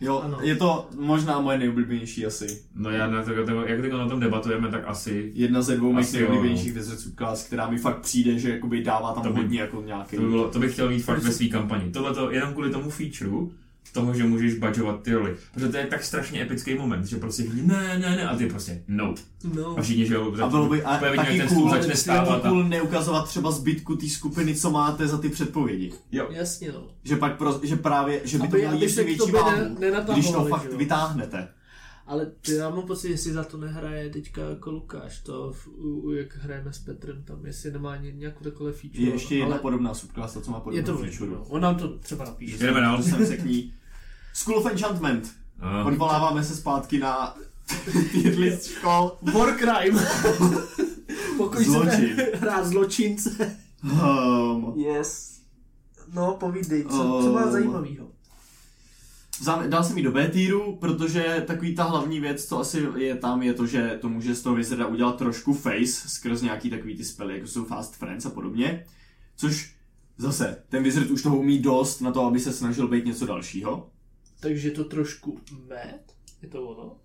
[0.00, 0.38] Jo, Ano.
[0.42, 2.62] je to možná moje nejoblíbenější asi.
[2.74, 3.32] No já na to,
[3.66, 7.46] jak teďko na tom debatujeme, tak asi Jedna ze dvou mých jo, nejoblíbenějších Wizards Class,
[7.46, 10.16] která mi fakt přijde, že jakoby dává tam To by- hodně jako nějaký...
[10.16, 11.90] to, by bylo, to bych chtěl mít fakt ve své kampani.
[11.90, 13.50] Tohle to jenom kvůli tomu featureu,
[13.92, 15.36] toho, že můžeš budžovat ty roli.
[15.54, 18.82] Protože to je tak strašně epický moment, že prostě ne, ne, ne, a ty prostě
[18.88, 19.14] no.
[19.54, 19.78] No.
[19.78, 22.42] A všichni, že jo, A bylo by a taky ten cool, stůl začne bylo stávat.
[22.42, 25.92] by A, cool neukazovat třeba zbytku té skupiny, co máte za ty předpovědi.
[26.12, 26.86] jo, Jasně, no.
[27.04, 29.76] Že pak pro, že právě, že by to Aby- mělo aby ještě větší ne- váhu,
[30.14, 30.78] když to fakt jo.
[30.78, 31.48] vytáhnete.
[32.06, 36.00] Ale ty já mám pocit, jestli za to nehraje teďka jako Lukáš, to v, u,
[36.00, 39.02] u, jak hrajeme s Petrem tam, jestli nemá ně, nějakou takové feature.
[39.02, 41.30] Je ještě jedna ale podobná subklasa, co má je podobnou to feature.
[41.30, 41.44] no.
[41.48, 42.56] On nám to třeba napíše.
[42.58, 43.02] Jdeme dál.
[43.02, 43.74] Jsem se k ní.
[44.34, 45.32] School of Enchantment.
[45.60, 47.36] a, Odvoláváme se zpátky na
[48.12, 49.18] tier list škol.
[49.34, 50.00] War crime.
[51.36, 52.16] Pokud Zločin.
[52.34, 53.56] hrát zločince.
[53.82, 55.40] Um, Yes.
[56.14, 58.08] No, povídej, co, Um, co má zajímavého?
[59.68, 63.42] Dal jsem ji do B týru, protože takový ta hlavní věc, co asi je tam,
[63.42, 67.04] je to, že to může z toho Wizarda udělat trošku face skrz nějaký takový ty
[67.04, 68.84] spely, jako jsou Fast Friends a podobně.
[69.36, 69.74] Což
[70.18, 73.90] zase, ten Wizard už toho umí dost na to, aby se snažil být něco dalšího.
[74.40, 76.14] Takže to trošku med?
[76.42, 76.96] Je to ono?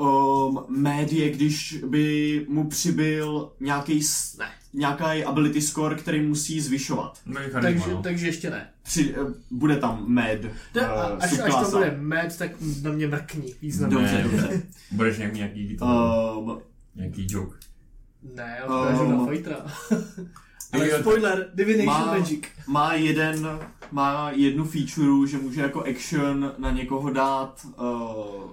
[0.00, 4.48] Um, Mad je, když by mu přibyl nějaký, s- Ne.
[4.74, 7.18] nějaký ability score, který musí zvyšovat.
[7.34, 8.02] charisma, Takže, no.
[8.02, 8.70] takže ještě ne.
[8.82, 10.38] Při, eh, bude tam Mad
[10.72, 12.50] To, a, uh, až, až tam bude med, tak
[12.82, 13.96] na mě mrkni významně.
[13.96, 14.62] Dobře, dobře.
[14.90, 15.84] Budeš nějaký, nějaký, to,
[16.38, 16.60] Um,
[16.94, 17.56] nějaký joke.
[18.34, 19.56] Ne, odkážu Um, na fightera.
[20.72, 22.40] Ale Jo, spoiler, Divination Má- Magic.
[22.66, 23.48] má jeden,
[23.92, 28.50] má jednu feature, že může jako action na někoho dát uh,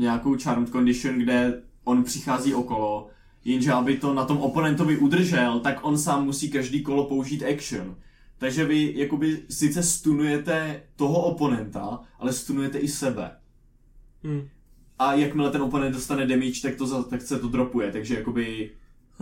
[0.00, 3.08] nějakou charmed condition, kde on přichází okolo,
[3.44, 7.96] jenže aby to na tom oponentovi udržel, tak on sám musí každý kolo použít action.
[8.38, 13.30] Takže vy jakoby sice stunujete toho oponenta, ale stunujete i sebe.
[14.24, 14.48] Hm.
[14.98, 18.70] A jakmile ten oponent dostane damage, tak, to, za- tak se to dropuje, takže jakoby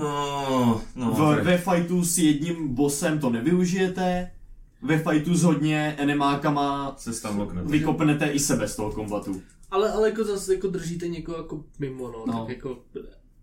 [0.01, 4.31] Oh, no, v, ve fightu s jedním bossem to nevyužijete,
[4.83, 9.43] ve fightu s hodně enemákama se tam vykopnete i sebe z toho kombatu.
[9.71, 12.39] Ale, ale jako zase jako držíte někoho jako mimo, no, No.
[12.39, 12.85] tak jako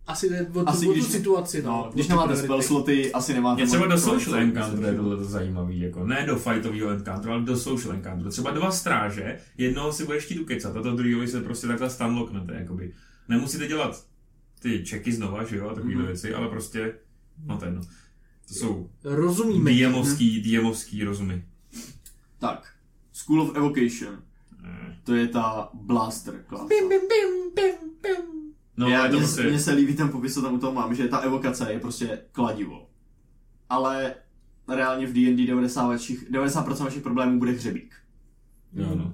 [0.08, 1.72] asi jde o, Asi tu, o když- tu situaci, no.
[1.72, 3.62] No, když ty nemáte spell sloty, asi nemáte...
[3.62, 7.58] Mě třeba do social encounteru je tohle zajímavý, jako ne do fightového encounteru, ale do
[7.58, 8.30] social encounteru.
[8.30, 12.54] Třeba dva stráže, jednoho si budeš chtít ukecat a to druhého se prostě takhle stunlocknete,
[12.56, 12.94] jakoby.
[13.28, 14.06] Nemusíte dělat
[14.60, 16.08] ty checky znova, že jo, a takovýhle Mhm.
[16.12, 16.94] věci, ale prostě,
[17.46, 17.82] no to je jedno.
[18.48, 19.72] To jsou Rozumíme.
[19.74, 21.46] DMovský, DMovský rozumy.
[22.40, 22.74] Tak,
[23.14, 24.22] School of Evocation.
[24.66, 24.96] Eh.
[25.04, 26.66] To je ta Blaster klasa.
[26.66, 28.26] Bim, bim, bim, bim, bim.
[28.78, 30.96] No, Já, to mně, prostě, mně se líbí ten popis, co tam u toho mám,
[30.96, 32.90] že ta evokace je prostě kladivo.
[33.70, 34.16] Ale
[34.68, 37.96] reálně v D&D 90, vašich, 90% vašich problémů bude hřebík.
[38.74, 39.14] jo, no.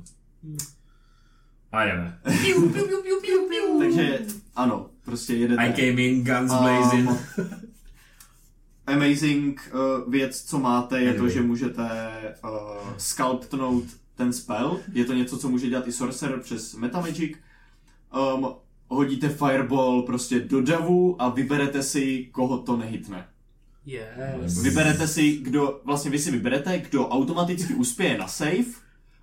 [1.71, 2.19] A jdeme.
[2.41, 3.79] Piu, piu, piu, piu, piu, piu.
[3.79, 4.19] Takže
[4.55, 5.61] ano, prostě jedete.
[5.63, 7.09] I came in guns blazing.
[7.09, 7.17] Um,
[8.87, 11.33] amazing uh, věc, co máte, je to, Anyway.
[11.33, 11.87] že můžete
[12.43, 13.83] uh, sculptnout
[14.15, 14.79] ten spell.
[14.93, 17.37] Je to něco, co může dělat i Sorcerer přes Metamagic.
[18.35, 18.47] Um,
[18.87, 23.27] hodíte Fireball prostě do davu a vyberete si, koho to nehitne.
[23.85, 24.61] Yes.
[24.61, 28.65] Vyberete si, kdo, vlastně vy si vyberete, kdo automaticky uspěje na save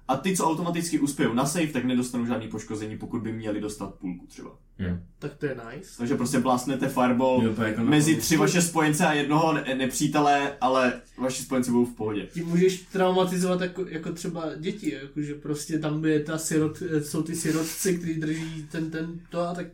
[0.09, 3.94] a ty, co automaticky uspějou na save, tak nedostanou žádný poškození, pokud by měli dostat
[3.94, 4.51] půlku třeba.
[4.79, 4.97] Jo.
[5.18, 5.90] Tak to je nice.
[5.99, 10.92] Takže prostě blásnete Fireball Jo, jako mezi tři vaše spojence a jednoho ne- nepřítele, ale
[11.18, 12.27] vaši spojenci budou v pohodě.
[12.33, 17.23] Tím můžeš traumatizovat jako, jako třeba děti, jako že prostě tam je ta sirot, jsou
[17.23, 19.66] ty sirotci, kteří drží ten, ten to a tak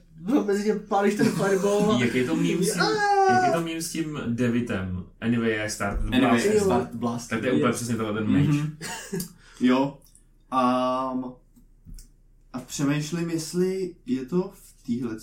[0.47, 2.83] mezi ně pálíš ten fireball a Jak je to mím s tím,
[3.31, 5.05] jak je to mím s tím Devitem?
[5.21, 6.55] Anyway, I started Anyway, blasting.
[6.55, 6.61] Jo.
[6.65, 7.29] start blast.
[7.31, 8.47] Tak to je úplně přesně tohle ten meč.
[8.49, 8.77] Mhm.
[9.61, 9.99] Jo.
[10.55, 11.19] A,
[12.53, 15.17] a přemýšlím, jestli je to v téhle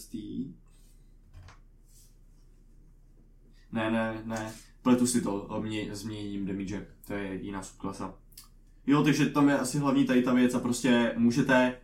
[3.71, 4.53] Ne, ne, ne.
[4.81, 6.87] Pletu si to mě, změněním damage.
[7.07, 8.13] To je jiná subklasa.
[8.87, 11.77] Jo, takže tam je asi hlavní tady ta věc a prostě můžete,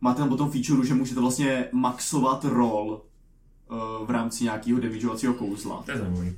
[0.00, 3.06] máte tam potom feature, že můžete vlastně maxovat roll
[3.70, 5.82] uh, v rámci nějakého damageovacího kouzla.
[5.82, 6.36] To je zajímavý.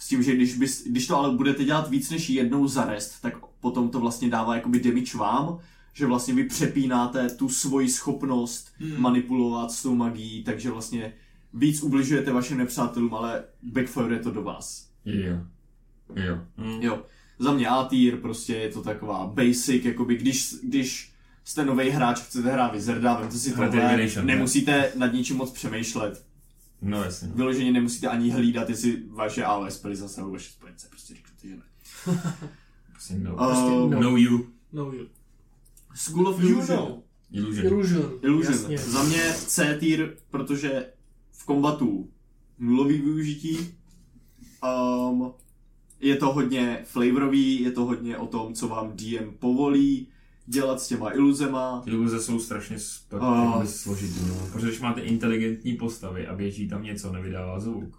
[0.00, 3.20] S tím, že když, bys, když to ale budete dělat víc než jednou za rest,
[3.22, 5.58] tak potom to vlastně dává jakoby damage vám,
[5.92, 9.00] že vlastně vy přepínáte tu svoji schopnost hmm.
[9.00, 11.12] manipulovat s tou magií, takže vlastně
[11.54, 14.90] víc ubližujete vašim nepřátelům, ale backfire to do vás.
[15.04, 15.38] Jo.
[16.16, 16.38] Jo.
[16.56, 16.82] Mm.
[16.82, 17.02] Jo,
[17.38, 21.12] za mě A tier, prostě je to taková basic, jakoby když, když
[21.44, 24.34] jste nový hráč, chcete hrát Wizarda, vemte si tohle, Divination, ne?
[24.34, 26.26] nemusíte nad ničím moc přemýšlet,
[26.82, 27.28] No jasně.
[27.34, 31.62] vyloženě nemusíte ani hlídat, jestli vaše AOE spely zasahují vaše spojence, prostě řeknete, že ne.
[32.96, 33.36] Prostě no.
[33.36, 34.00] Prostě Uh, no.
[34.00, 34.46] No you.
[34.72, 35.06] No you.
[35.94, 36.76] School of You Illusion.
[36.78, 37.02] know.
[37.32, 37.66] Illusion.
[37.66, 38.12] Illusion.
[38.22, 38.54] Illusion.
[38.54, 38.78] Jasně.
[38.78, 40.86] Za mě C tier, protože
[41.32, 42.08] v kombatu
[42.58, 43.58] nulový využití.
[45.10, 45.32] Um,
[46.00, 50.08] je to hodně flavorový, je to hodně o tom, co vám DM povolí
[50.46, 51.80] dělat s těma iluzema.
[51.84, 53.12] Ty iluze jsou strašně sp-
[53.46, 54.48] jakoby složitý, no.
[54.52, 57.98] Protože když máte inteligentní postavy a běží tam něco, nevydává zvuk.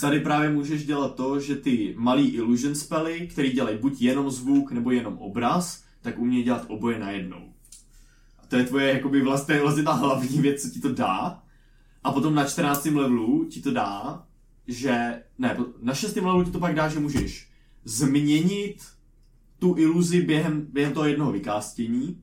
[0.00, 4.72] Tady právě můžeš dělat to, že ty malý illusion spely, který dělají buď jenom zvuk
[4.72, 7.52] nebo jenom obraz, tak umějí dělat oboje najednou.
[8.38, 11.42] A to je tvoje jakoby vlastně, vlastně ta hlavní věc, co ti to dá.
[12.04, 12.84] A potom na 14.
[12.84, 14.26] levelu ti to dá,
[14.66, 16.16] že, ne, na 6.
[16.16, 17.50] levelu ti to pak dá, že můžeš
[17.84, 18.76] změnit
[19.58, 22.22] tu iluzi během, během toho jednoho vykástění.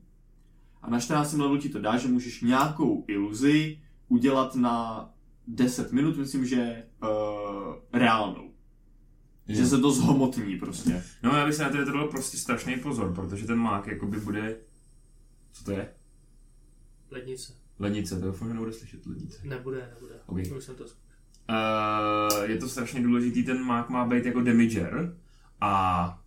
[0.82, 1.32] A na 14.
[1.32, 5.08] levelu ti to dá, že můžeš nějakou iluzi udělat na
[5.48, 8.52] 10 minut, myslím, že uh, reálnou.
[9.48, 11.04] Že se to zhomotní prostě.
[11.22, 14.56] No já bych se na to dal prostě strašný pozor, protože ten mák jakoby bude...
[15.52, 15.88] Co to je?
[17.10, 17.52] Lednice.
[17.78, 19.38] Lednice, to fakt nebude slyšet lednice.
[19.44, 20.14] Nebude, nebude.
[20.26, 20.38] Ok.
[20.56, 21.08] Už jsem to zkusil.
[21.50, 25.16] Uh, je to strašně důležitý, ten mák má být jako damager
[25.60, 26.17] a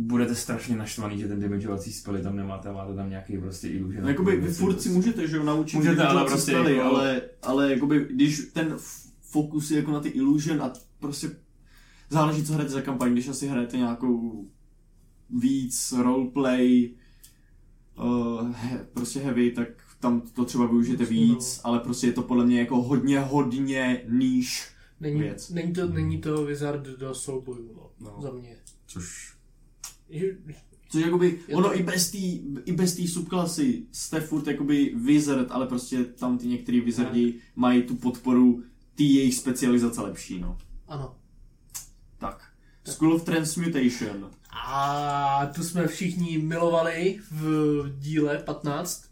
[0.00, 4.02] budete strašně naštvaný, že ten damageovací spely tam nemáte a máte tam nějaký prostě illusion.
[4.02, 7.20] No, jakoby vy furt si můžete, že jo, naučit Můžete, ale prostě spely, jako- ale,
[7.42, 8.76] ale jakoby, když ten
[9.20, 11.30] fokus je jako na ty illusion a prostě
[12.10, 14.46] záleží, co hrajete za kampaň, když asi hrajete nějakou
[15.30, 16.90] víc roleplay,
[17.98, 19.68] uh, he, prostě heavy, tak
[20.00, 24.02] tam to třeba využijete Jasně, víc, ale prostě je to podle mě jako hodně, hodně
[24.08, 24.68] níž
[25.00, 25.50] Není, věc.
[25.50, 28.22] není, to, není to Wizard do soubojů, no, No.
[28.22, 28.56] za mě.
[28.86, 29.37] Což
[30.90, 32.18] Což jakoby, Je ono to- i bez té
[32.64, 37.96] i bez subklasy jste furt jakoby wizard, ale prostě tam ty některý wizardi mají tu
[37.96, 38.62] podporu
[38.94, 40.58] té jejich specializace lepší, no.
[40.88, 41.14] Ano.
[42.18, 42.52] Tak.
[42.84, 44.30] School of Transmutation.
[44.66, 47.44] A tu jsme všichni milovali v
[47.98, 49.04] díle 15.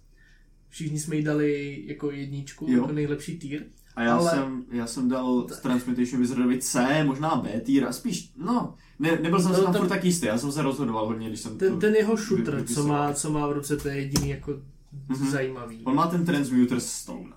[0.69, 2.81] Všichni jsme jí dali jako jedničku, Jo.
[2.81, 3.65] jako nejlepší týr.
[3.97, 7.93] A já, Ale- jsem, já jsem dal z Transmutation Wizardovi C, možná B tier, a
[7.93, 11.07] spíš, no, ne, nebyl jsem No, tam ten- furt tak jistý, já jsem se rozhodoval
[11.07, 13.89] hodně, když jsem Ten, to ten jeho shooter, co má, co má v ruce, to
[13.89, 14.53] je jediný jako
[15.09, 15.31] Mhm.
[15.31, 15.81] zajímavý.
[15.85, 17.33] On má ten Transmuter Stone.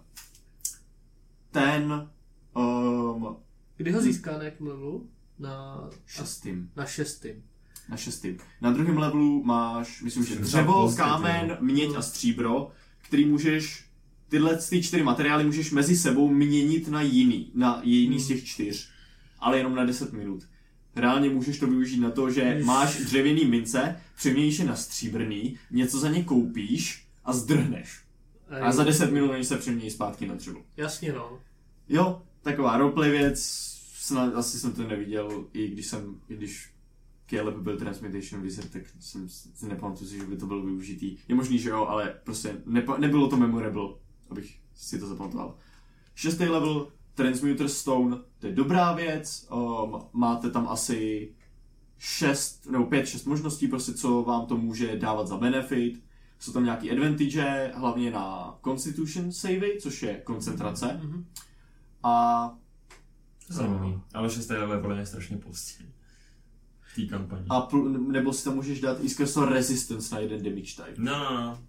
[1.52, 2.10] Ten,
[2.56, 3.36] um,
[3.78, 5.10] Kdy ho získá na jakém levelu?
[5.40, 6.70] Na, šestým.
[6.76, 7.44] na šestým.
[7.90, 8.38] Na šestým.
[8.62, 13.89] Na druhém levelu máš, myslím, že dřevo, kámen, měď a stříbro, který můžeš,
[14.30, 18.90] tyhle ty čtyři materiály můžeš mezi sebou měnit na jiný, na jiný z těch čtyř,
[19.40, 20.44] ale jenom na 10 minut.
[20.96, 26.00] Reálně můžeš to využít na to, že máš dřevěný mince, přeměníš je na stříbrný, něco
[26.00, 28.00] za ně koupíš a zdrhneš.
[28.62, 30.64] A za 10 minut oni se přemění zpátky na dřevo.
[30.78, 31.40] Jasně no.
[31.90, 33.40] Jo, taková roleplay věc,
[33.94, 36.70] snad, asi jsem to neviděl, i když jsem, i když
[37.30, 41.18] Caleb byl Transmutation Wizard, tak jsem si nepamatuju si, že by to bylo využitý.
[41.28, 43.90] Je možný, že jo, ale prostě nepa, nebylo to memorable,
[44.30, 45.56] abych si to zapamatoval.
[46.16, 51.32] Šestý level, Transmuter Stone, to je dobrá věc, um, máte tam asi
[51.98, 56.04] šest, nebo pět, šest možností, prostě co vám to může dávat za benefit.
[56.40, 61.00] Jsou tam nějaký advantage, hlavně na Constitution savey, což je koncentrace.
[61.04, 61.26] Mhm.
[62.04, 62.58] A
[63.48, 64.02] zajímavý.
[64.14, 65.86] Ale šestý level je podle mě strašně pozdě.
[66.82, 67.46] V té kampani.
[67.50, 70.94] A pl- nebo si tam můžeš dát i skrz resistance na jeden damage type.
[70.98, 71.60] No, no, no.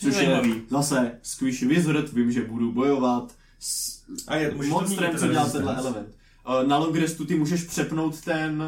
[0.00, 0.48] Což zajímavý.
[0.50, 5.76] je zase squishy wizard, vím, že budu bojovat s A je, monstrem, co dělá tenhle
[5.76, 6.08] element.
[6.48, 8.62] Uh, Na long restu ty můžeš přepnout ten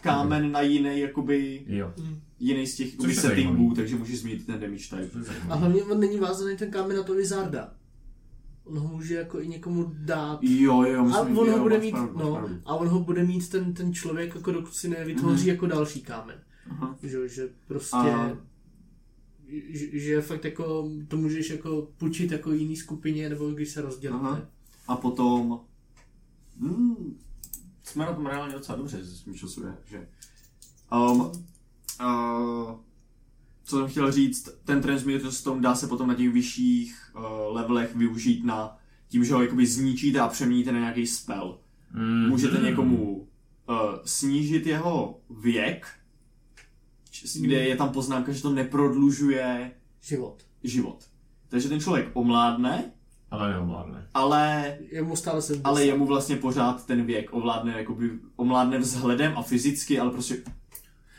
[0.00, 1.92] kámen na jiný, jakoby, Jo.
[1.98, 2.20] Mm.
[2.38, 3.76] jiný z těch jakoby, je settingů, zajímavý.
[3.76, 5.22] takže můžeš změnit ten damage type.
[5.22, 5.50] Zajímavý.
[5.50, 7.72] A hlavně on není vázaný ten kámen na to Wizarda.
[8.64, 10.38] On ho může jako i někomu dát.
[10.42, 12.54] Jo, jo, A myslím, on jo, ho bude mít, pravdu, no, pravdu.
[12.66, 15.48] a on ho bude mít ten, ten člověk, jako dokud si nevytvoří Mhm.
[15.48, 16.36] jako další kámen.
[16.70, 16.96] Aha.
[17.02, 18.36] Že, že prostě, A-
[19.48, 23.88] že, že fakt jako, to můžeš jako půjčit jako jiný skupině, nebo když se Aha.
[23.88, 24.48] rozdělíte.
[24.88, 25.60] A potom...
[26.60, 27.18] Hmm,
[27.82, 30.08] jsme na tom reálně docela dobře ze svým časuje, že...
[30.92, 31.32] Um, uh,
[33.64, 37.96] co jsem chtěl říct, ten Transmuter Stone dá se potom na těch vyšších uh, levelech
[37.96, 38.78] využít na
[39.08, 41.58] tím, že ho jakoby zničíte a přeměníte na nějaký spell.
[41.94, 42.28] Mm.
[42.28, 43.16] Můžete někomu
[43.68, 45.86] uh, snížit jeho věk,
[47.40, 49.70] kde je tam poznámka, že to neprodlužuje
[50.02, 50.36] Život.
[50.64, 50.98] život.
[51.48, 52.84] Takže ten člověk omládne,
[53.30, 54.06] Ale neovládne.
[54.14, 55.68] ale Je mu stále 70.
[55.70, 60.36] ale jemu vlastně pořád ten věk ovládne, jakoby, omládne vzhledem a fyzicky, ale prostě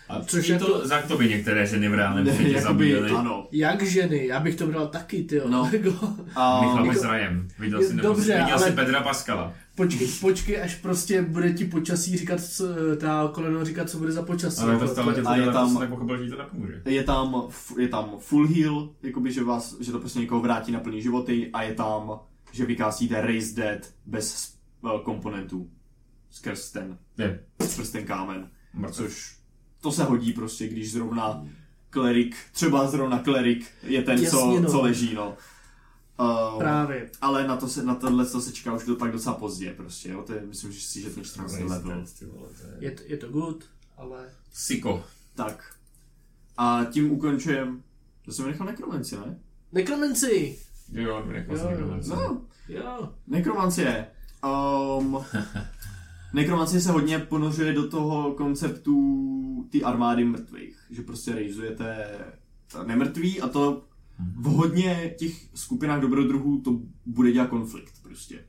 [0.09, 2.67] A Což Což jako- to, za to by některé ženy v reálném ne, světě jakoby,
[2.91, 3.11] zabíjely.
[3.11, 3.47] ano.
[3.51, 5.69] Jak ženy, já bych to bral taky, ty No.
[5.73, 7.47] Jako, A, Michal jako- s Rajem.
[7.59, 9.53] Viděl Je- jsi, nebo dobře, viděl ale- jsi Pedra Paskala.
[9.77, 12.65] Počkej, počkej, až prostě bude ti počasí říkat, co-
[12.99, 14.61] ta koleno říkat, co bude za počasí.
[14.61, 16.81] Ale to stále tě A je to tam- tak pochopil, že to nepomůže.
[16.85, 17.47] je tam,
[17.79, 21.49] je tam full heal, jakoby, že, vás, že to prostě někoho vrátí na plný životy
[21.53, 22.19] a je tam,
[22.51, 25.69] že vykásíte raise dead bez uh, komponentů
[26.29, 27.39] skrz ten, Je.
[27.67, 28.49] skrz ten kámen.
[28.73, 28.95] Mrtev.
[28.95, 29.37] Což
[29.81, 31.45] to se hodí prostě, když zrovna
[31.89, 34.69] klerik, třeba zrovna klerik je ten, Jasně, co, no.
[34.71, 35.33] co leží, no.
[36.19, 37.09] Uh, Právě.
[37.21, 40.09] ale na, to se, na tohle to se čeká už do, pak docela pozdě prostě,
[40.09, 40.23] jo.
[40.23, 42.05] To je, myslím, že si, že ten 14 Raise level.
[42.19, 42.31] To je-
[42.79, 43.63] Je, to- je to good,
[43.97, 44.29] ale...
[44.53, 45.03] Siko.
[45.35, 45.73] Tak.
[46.57, 47.83] A tím ukončujem,
[48.25, 49.39] to jsem nechal nekromanci, ne?
[49.71, 50.59] Nekromenci!
[50.91, 52.15] Jo, nechal jsem něco.
[52.15, 53.13] No, Jo.
[53.27, 54.07] nekromancie.
[54.99, 55.17] Um,
[56.33, 58.97] nekromancie se hodně ponořuje do toho konceptu
[59.69, 62.07] ty armády mrtvých, že prostě rejzujete
[62.85, 63.85] nemrtví a to
[64.19, 68.45] v hodně těch skupinách dobrodruhů to bude dělat konflikt prostě.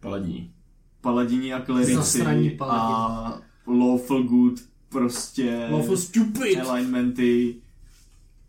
[0.00, 0.52] Paladí.
[1.00, 2.56] Paladini a klerici paladini.
[2.60, 6.58] a lawful good prostě Lawful stupid!
[6.58, 7.56] alignmenty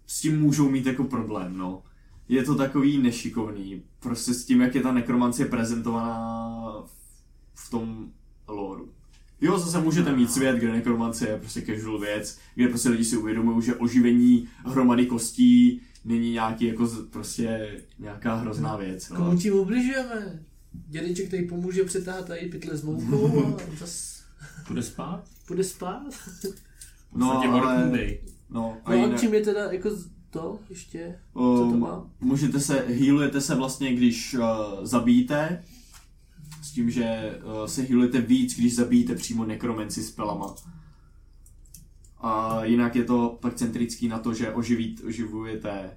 [0.07, 1.83] s tím můžou mít jako problém, no.
[2.29, 6.49] Je to takový nešikovný, prostě s tím, jak je ta nekromancie prezentovaná
[7.55, 8.11] v- tom
[8.47, 8.87] loreu.
[9.41, 13.17] Jo, zase můžete mít svět, kde nekromancie je prostě casual věc, kde prostě lidi si
[13.17, 19.09] uvědomují, že oživení hromady kostí není nějaký jako z- prostě nějaká hrozná věc.
[19.09, 19.15] No.
[19.15, 20.39] Komu tím ubližujeme?
[20.87, 24.23] Dědeček tady pomůže přetáhat tady pytle s moukou a zas
[24.67, 25.23] Půjde spát?
[25.47, 26.01] půjde spát.
[27.15, 27.89] No, ale-.
[28.49, 29.89] No, a No a jinak, čím je teda jako
[30.29, 31.19] to ještě?
[31.33, 32.09] Co to um, má?
[32.19, 34.41] můžete se, healujete se vlastně, když uh,
[34.85, 35.63] zabijíte
[36.63, 40.55] s tím, že uh, se healujete víc, když zabijíte přímo nekromenci s pelama.
[42.21, 45.91] A jinak je to pak centrický na to, že oživít, oživujete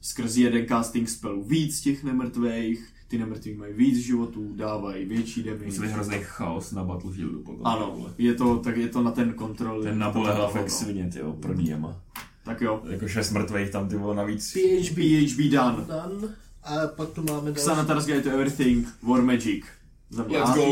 [0.00, 5.64] skrz jeden casting spelu víc těch nemrtvých, ty nemrtví mají víc životů, dávají větší Musí
[5.64, 5.86] být damage.
[5.86, 7.66] hrozný chaos na Battlefieldu potom.
[7.66, 9.82] Ano, je to, tak je to na ten kontrol.
[9.82, 11.10] Ten nabolehla fakt svině,
[11.40, 12.00] pro DMa.
[12.44, 12.82] Tak jo.
[12.90, 14.52] Jako šest mrtvých tam, ty vole, navíc.
[14.52, 15.84] PHB PHB done.
[15.86, 16.34] done.
[16.62, 17.60] A pak tu máme další.
[17.60, 19.64] Xanatar's Guide to Everything, War Magic.
[20.10, 20.62] Za mě Let's go.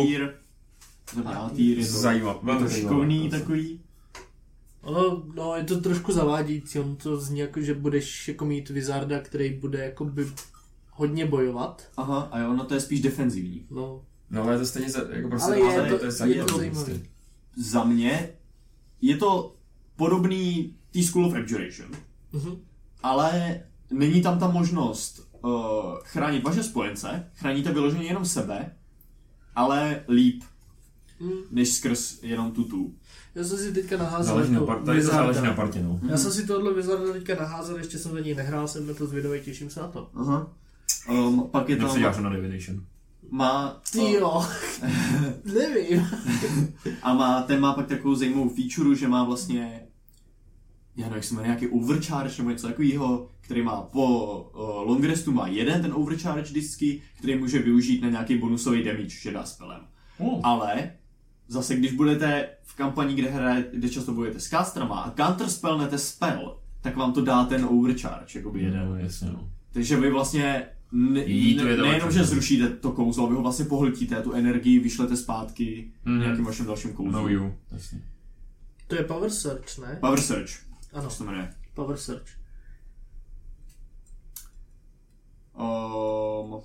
[1.15, 3.81] Za mě to, Zajímavé, je velmi šikovný takový.
[4.89, 9.21] Ono, no, je to trošku zavádějící, on to zní jako, že budeš jako mít Wizarda,
[9.21, 10.27] který bude jakoby
[10.91, 11.89] hodně bojovat.
[11.97, 13.67] Aha, a jo, no to je spíš defenzivní.
[13.71, 16.13] No, No ale je to stejně, za, jako prostě Ale je to- to je je
[16.13, 16.51] zajímavé.
[16.53, 16.85] to zajímavé.
[16.85, 17.07] prostě.
[17.57, 18.31] Za mě
[19.01, 19.57] je to
[19.97, 21.91] podobný té School of Abjuration,
[22.33, 22.57] mhm.
[23.03, 23.61] ale
[23.91, 25.51] není tam ta možnost uh,
[26.05, 28.77] chránit vaše spojence, chráníte vyloženě jenom sebe,
[29.55, 30.43] ale líp,
[31.21, 31.31] Mm.
[31.51, 32.95] než skrz jenom tutu.
[33.39, 36.01] Já jsem si teďka naházel Záleží na, jako par- tady to záleží na partě, no.
[36.09, 39.07] Já jsem si tohle Wizarda teďka naházel, ještě jsem za něj nehrál, jsem na to
[39.07, 40.11] zvědavý, těším se na to.
[40.15, 40.53] Aha.
[41.11, 42.81] Um, pak je Jak se tam, děláš na Divination?
[43.31, 44.47] má, Ty jo,
[45.45, 46.07] nevím.
[47.03, 49.83] A má, ten má pak takovou zajímavou feature, že má vlastně,
[50.97, 55.05] já nevím, jak se jmenuje, nějaký overcharge nebo něco takového, který má po uh, long
[55.05, 59.45] restu má jeden ten overcharge vždycky, který může využít na nějaký bonusový damage, že dá
[59.45, 59.81] spelem.
[60.19, 60.41] Oh.
[60.43, 60.91] Ale
[61.49, 65.99] zase, když budete v kampani, kde, hraje, kde často bojujete s castrama a counter spellnete
[65.99, 68.89] spell, tak vám to dá ten overcharge, jakoby jeden.
[68.89, 69.51] No, jasně, no.
[69.73, 71.25] Takže vy vlastně ne,
[71.65, 76.21] ne, nejenom, že zrušíte to kouzlo, vy ho vlastně pohltíte, tu energii vyšlete zpátky Mhm.
[76.21, 77.23] nějakým vaším dalším kouzlem.
[77.23, 78.01] No you, jasně.
[78.87, 79.97] To je Power Search, ne?
[80.01, 80.51] Power Search,
[80.93, 81.55] Ano, se to jmenuje.
[81.75, 82.27] Power Search.
[85.59, 86.61] Um,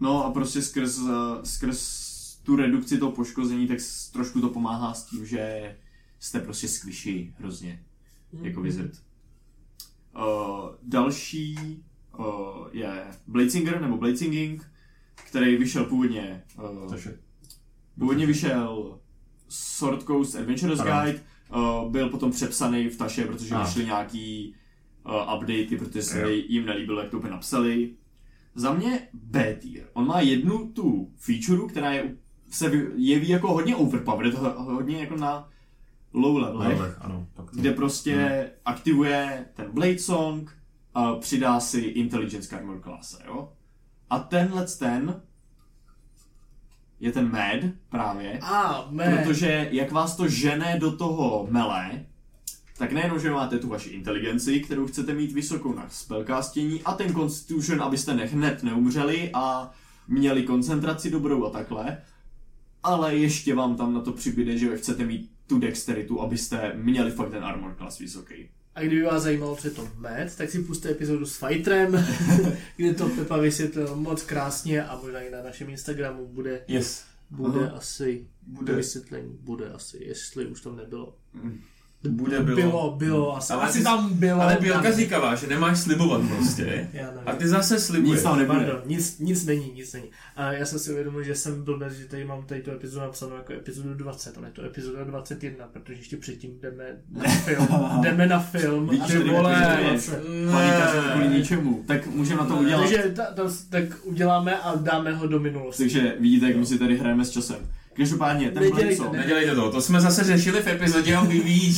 [0.00, 2.09] no a prostě skrz, eh, skrz
[2.50, 3.78] tu redukci toho poškození, tak
[4.12, 5.76] trošku to pomáhá s tím, že
[6.18, 7.84] jste prostě squishy hrozně,
[8.42, 8.90] jako wizard.
[10.16, 10.22] Uh,
[10.82, 11.56] další
[12.18, 12.26] uh,
[12.72, 14.70] je Bladesinger nebo Bladesinging,
[15.14, 17.18] který vyšel původně uh, Takže
[17.98, 18.98] Původně vyšel
[19.48, 20.80] Sword Coast Adventurers.
[20.80, 21.20] Guide,
[21.54, 23.64] uh, byl potom přepsaný v Taše, protože A.
[23.64, 24.54] vyšly nějaký
[25.06, 26.28] uh, updaty, protože se Jo.
[26.28, 27.94] jim nelíbilo, jak to úplně napsali.
[28.54, 29.88] Za mě B tier.
[29.92, 32.16] On má jednu tu feature, která je,
[32.50, 35.48] se jeví jako hodně overpowered, ho- hodně jako na
[36.12, 37.26] low levelech, Levelech, ano.
[37.34, 37.56] Tak to.
[37.56, 40.56] kde prostě aktivuje ten Blade Song
[40.94, 43.52] a přidá si Intelligence Armor klase, jo?
[44.10, 45.22] A tenhle ten
[47.00, 49.06] je ten Mad právě, A, man.
[49.18, 52.06] Protože jak vás to žene do toho melee,
[52.78, 57.14] tak nejenom, že máte tu vaši inteligenci, kterou chcete mít vysokou na spellcastění a ten
[57.14, 59.70] constitution, abyste ne, hned neumřeli a
[60.08, 62.02] měli koncentraci dobrou a takhle,
[62.82, 67.30] ale ještě vám tam na to přibyde, že chcete mít tu dexteritu, abyste měli fakt
[67.30, 68.48] ten armor class vysoký.
[68.74, 72.04] A kdyby vás zajímalo, co je to med, tak si puste epizodu s Fighterem,
[72.76, 77.04] kde to Pepa vysvětlil moc krásně a možná i na našem Instagramu bude, Yes.
[77.30, 77.76] bude Aha.
[77.76, 78.74] asi Bude.
[78.74, 81.16] vysvětlení, bude asi, jestli už tam nebylo.
[82.08, 82.56] Bude, bylo.
[82.56, 84.40] Bylo, bylo, asi, Ale asi ty- tam bylo.
[84.42, 86.88] Ale tam- Bělka říkala, že nemáš slibovat prostě.
[86.92, 87.20] Já nevím.
[87.26, 88.14] A ty zase slibuješ.
[88.14, 88.58] Nic tam nebude.
[88.58, 90.06] Pardon, nic, nic není, nic není.
[90.36, 93.06] A já jsem si uvědomil, že jsem byl bez, že tady mám tady tu epizodu
[93.06, 97.68] napsanou jako epizodu 20, ale je to epizoda 21, protože ještě předtím jdeme na film.
[98.02, 98.88] jdeme na film.
[98.88, 100.22] Víš, a že vole, epizody je- 20.
[100.52, 102.80] Panikař kvůli ničemu, tak můžeme na to udělat.
[102.80, 105.82] Takže ta, ta, tak uděláme a dáme ho do minulosti.
[105.82, 107.56] Takže vidíte, jak my si tady hrajeme s časem.
[108.00, 109.18] Každopádně, ten Nedělejte, Blade ne.
[109.18, 111.76] Nedělejte to, to jsme zase řešili v epizodě o vyvíjí.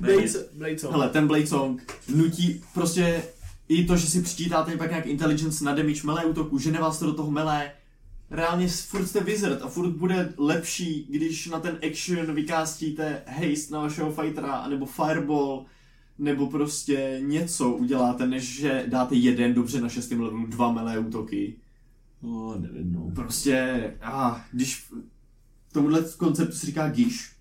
[0.00, 0.92] Blade, Blade Song.
[0.92, 3.22] Hele, ten Blade Song nutí prostě
[3.68, 7.06] i to, že si přičítáte pak nějak intelligence na damage melee útoku, žene vás to
[7.06, 7.72] do toho melee,
[8.30, 13.80] reálně furt jste wizard a furt bude lepší, když na ten action vykástíte haste na
[13.80, 15.64] vašeho fightera, anebo fireball,
[16.18, 21.54] nebo prostě něco uděláte, než že dáte jeden dobře na šestém levelu dva melee útoky.
[22.22, 23.10] No, nevím, no.
[23.14, 24.92] Prostě, ah, když
[25.72, 27.38] tomuhle konceptu se říká gish,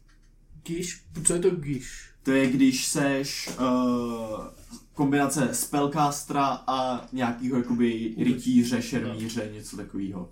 [0.68, 1.90] Gish, co je to Gish?
[2.24, 4.46] To je, když seš uh,
[4.94, 10.30] kombinace spellcastera a nějakýho jakoby rytíře, šermíře, něco takového.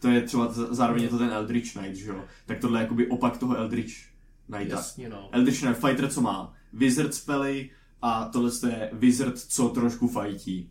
[0.00, 2.24] To je třeba zároveň je to ten Eldritch Knight, že jo?
[2.46, 3.94] Tak tohle je jakoby opak toho Eldritch
[4.46, 4.76] Knighta.
[4.76, 5.28] Jasně no.
[5.32, 7.70] Eldritch Knight fighter, co má wizard spely
[8.02, 10.70] a tohle je wizard, co trošku fightí.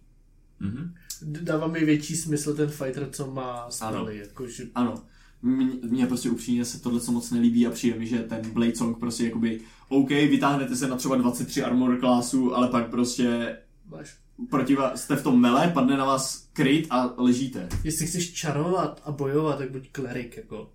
[0.59, 0.93] Mhm.
[1.23, 5.03] Dává mi větší smysl ten fighter, co má spely, jakože Ano.
[5.41, 8.97] Mně- prostě upřímně se tohle co moc nelíbí a přijde mi, že ten Blade Song
[8.99, 9.59] prostě jakoby
[9.89, 13.57] OK, vytáhnete se na třeba 23 armor klasu, ale pak prostě
[13.89, 14.17] máš
[14.49, 17.69] proti vás, jste v tom mele, padne na vás kryt a ležíte.
[17.83, 20.71] Jestli chceš čarovat a bojovat, tak buď klerik, jako.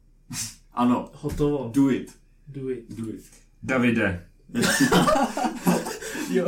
[0.72, 1.70] Ano, Hotovo.
[1.74, 2.12] do it.
[2.49, 2.84] Do it.
[2.95, 3.24] Do it.
[3.62, 4.26] Davide,
[6.31, 6.47] Jo.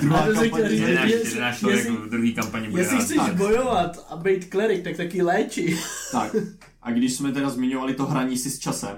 [0.00, 3.16] Druhá A to kampaň chtěl říct, je- jestli- jestli- v druhé kampani bude Jestli chceš
[3.16, 3.34] tak.
[3.34, 5.78] bojovat a být klerik, tak taky léči.
[6.12, 6.36] Tak,
[6.82, 8.96] a když jsme teda zmiňovali to hraní si s časem,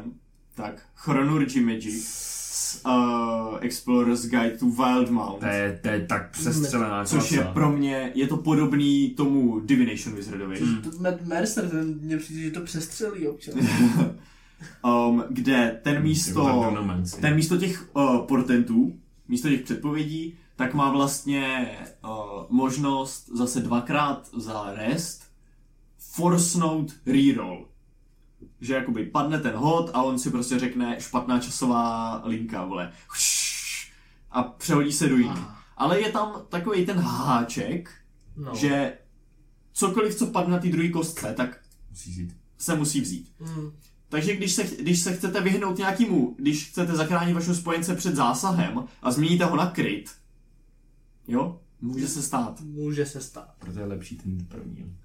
[0.55, 2.25] tak Chronorgy Magic
[2.87, 7.53] uh, Explorer's Guide to Wild Mount, To je, to je tak přestřelená což je klasa.
[7.53, 10.83] pro mě, je to podobný tomu Divination Wizardovi, Hmm.
[11.01, 13.55] Matt Mercer, ten mě přijde, že to přestřelí občas.
[14.85, 16.73] um, kde ten místo,
[17.21, 18.99] ten místo těch uh, portentů,
[19.29, 21.69] místo těch předpovědí, tak má vlastně
[22.05, 22.11] uh,
[22.49, 25.25] možnost zase dvakrát za rest
[25.99, 27.69] forcenout reroll.
[28.61, 32.93] Že jakoby padne ten hod a on si prostě řekne špatná časová linka, vole.
[34.31, 35.45] A přehodí se do jiný.
[35.77, 37.91] Ale je tam takový ten háček,
[38.37, 38.55] No.
[38.55, 38.99] že
[39.73, 41.61] cokoliv, co padne na té druhé kostce, tak
[41.91, 42.37] Musíš jít.
[42.59, 43.33] se musí vzít.
[43.41, 43.73] Mm.
[44.15, 48.85] Takže když se, když se chcete vyhnout nějakému, když chcete zachránit vašeho spojence před zásahem
[49.03, 50.11] a změníte ho na kryt,
[51.29, 52.61] jo, může se stát.
[52.61, 53.55] Může se stát.
[53.59, 54.97] Proto je lepší ten první.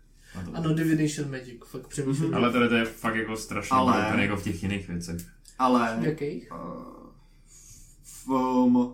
[0.54, 2.36] Ano, Divination Magic, fakt přemýšlím.
[2.36, 4.02] Ale tady to je fakt jako strašně Ale- Ale...
[4.02, 5.22] broken jako v těch jiných věcech.
[5.60, 6.52] Ale V jakých?
[6.52, 6.58] uh,
[8.04, 8.94] v, um,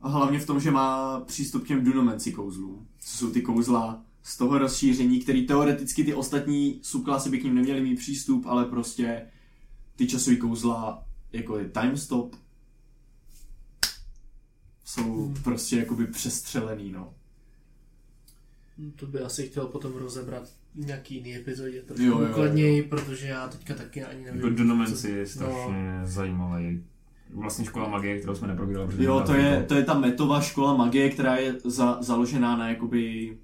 [0.00, 2.86] a hlavně v tom, že má přístup k těm Dunomancy kouzlům.
[3.00, 7.54] Co jsou ty kouzla z toho rozšíření, který teoreticky ty ostatní subklasy by k ním
[7.54, 9.22] neměly mít přístup, ale prostě
[9.96, 12.36] ty časové kouzla, jako je time stop,
[14.84, 15.34] jsou Hmm.
[15.44, 17.14] prostě jakoby přestřelený, no.
[18.96, 23.48] To by asi chtěl potom rozebrat v nějaký jiný epizodě trošku Jo, důkladněji, protože já
[23.48, 24.40] teďka taky ani nevím.
[24.40, 26.06] Jako Dunomancy co- je strašně no.
[26.06, 26.84] zajímavý.
[27.34, 29.04] Vlastně škola magie, kterou jsme neprobírali.
[29.04, 32.68] Jo, to je, jako to je ta metová škola magie, která je za, založená na
[32.68, 33.38] jakoby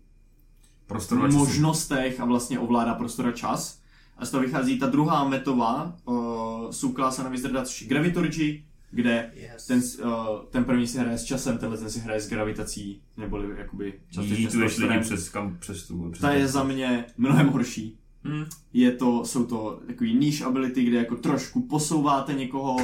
[0.87, 3.80] prostor a možnostech a vlastně ovládá prostor a čas.
[4.18, 9.66] A z toho vychází ta druhá metová uh, subklasa na je Graviturgy, kde Yes.
[9.66, 10.11] ten, uh,
[10.51, 14.49] ten první si hraje s časem, tenhle ten si hraje s gravitací, neboli jakoby částečně
[14.59, 16.11] lidi přes, kam, přes tu.
[16.11, 17.99] Přes Ta je za mě mnohem horší.
[18.24, 18.45] Hmm.
[18.72, 22.76] Je to, jsou to takový niche ability, kde jako trošku posouváte někoho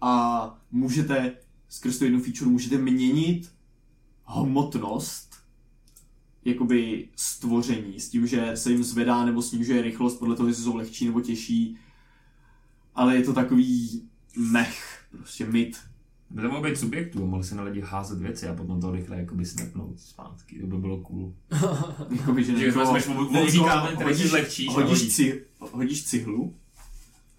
[0.00, 1.32] a můžete
[1.68, 3.52] skrz tu jednu feature můžete měnit
[4.26, 5.31] hmotnost
[6.44, 10.76] jakoby stvoření s tím, že se jim zvedá nebo snižuje rychlost podle toho, jestli jsou
[10.76, 11.76] lehčí nebo těžší.
[12.94, 14.02] Ale je to takový
[14.36, 15.80] mech, prostě myt.
[16.30, 19.16] By to mohlo být subjektů, mohli si na lidi házet věci a potom to rychle
[19.16, 21.34] jakoby snapnout zpátky, to by bylo cool.
[22.10, 23.06] Jakoby, že Že vezmeš
[23.94, 24.10] který
[24.74, 25.44] hodíš- ci,
[26.04, 26.54] cihlu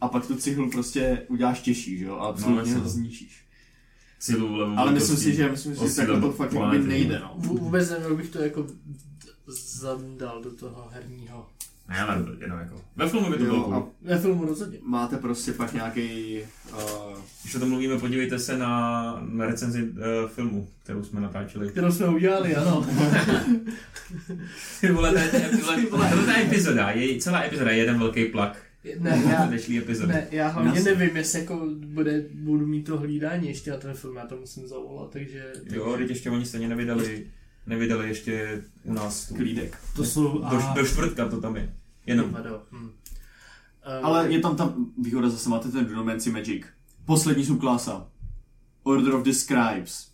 [0.02, 2.16] a pak tu cihlu prostě uděláš těžší, že jo?
[2.16, 2.84] A absolutně jasně.
[2.84, 3.43] ho zničíš.
[4.24, 7.36] Silu level Ale myslím si, že, myslím si, že takhle to fakt jakoby nejde, no.
[7.38, 8.68] Vů- Vůbec nevím, bych to jako
[9.48, 11.48] zadal do toho herního.
[11.90, 12.82] Ne, ale jenom jako.
[12.96, 13.90] Ve filmu by to bylo cool.
[14.02, 14.78] Ve filmu rozhodně.
[14.84, 16.40] máte prostě pak nějaký
[16.72, 16.80] uh,
[17.44, 19.98] Když o tom mluvíme, podívejte se na, na recenzi uh,
[20.28, 21.70] filmu, kterou jsme natáčeli.
[21.70, 22.88] Kterou jsme udělali, ano.
[24.82, 25.14] Ty vole,
[26.26, 28.58] ta epizoda, je, celá epizoda je jeden velký plak.
[29.00, 29.50] Ne, já,
[30.08, 30.96] ne, já hlavně Jasně.
[30.96, 34.68] nevím, jestli jako bude, budu mít to hlídání ještě na ten film, já to musím
[34.68, 35.54] zavolat, takže...
[35.72, 37.28] Jo, teď ještě oni stejně nevydali,
[37.68, 39.36] nevydali ještě u nás tu.
[39.36, 39.78] klídek.
[39.96, 40.38] To jsou...
[40.38, 41.74] Do, do čtvrtka to tam je.
[42.06, 42.32] Jenom.
[42.32, 42.64] Vado.
[42.72, 42.86] Hm.
[42.86, 42.92] Uh,
[44.06, 46.66] Ale je tam ta výhoda, zase máte ten Dunomancy Magic.
[47.06, 48.08] Poslední subklasa.
[48.84, 50.08] Order of the Scribes.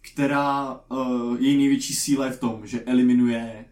[0.00, 3.64] Která, uh, její největší síla je v tom, že eliminuje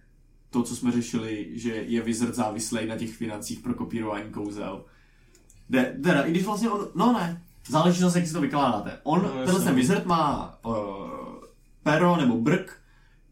[0.53, 4.85] to, co jsme řešili, že je wizard závislý na těch financích pro kopírování kouzel.
[5.71, 8.99] De, teda, i když vlastně on, no ne, záleží zase, jak si to vykládáte.
[9.03, 10.75] On, No, tenhle ten wizard má uh,
[11.83, 12.79] pero nebo brk,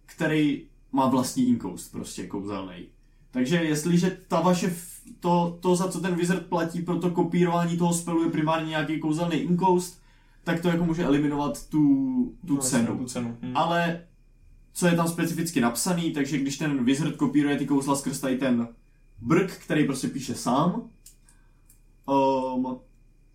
[0.07, 2.87] který má vlastní inkoust, prostě kouzelný.
[3.31, 4.75] Takže jestliže ta vaše,
[5.21, 9.01] to, to, za co ten wizard platí pro to kopírování toho spelu je primárně nějaký
[9.01, 10.01] kouzelný inkoust,
[10.45, 11.79] tak to jako může eliminovat tu,
[12.47, 12.99] tu No, cenu.
[12.99, 13.37] Tu cenu.
[13.43, 13.53] Hm.
[13.57, 14.01] Ale
[14.73, 18.69] co je tam specificky napsaný, takže když ten wizard kopíruje ty kouzla skrz tady ten
[19.19, 20.91] brk, který prostě píše sám,
[22.07, 22.81] um,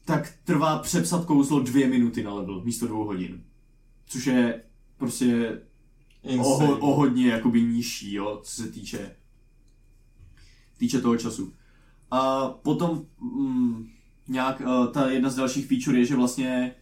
[0.05, 3.43] tak trvá přepsat kouzlo dvě minuty na level místo dvou hodin.
[4.05, 4.61] Což je
[4.97, 5.61] prostě
[6.39, 9.15] o, ho- o hodně jakoby nižší, jo, co se týče
[10.77, 11.53] týče toho času.
[12.11, 13.89] A potom mm,
[14.27, 16.75] nějak uh, ta jedna z dalších feature je, že vlastně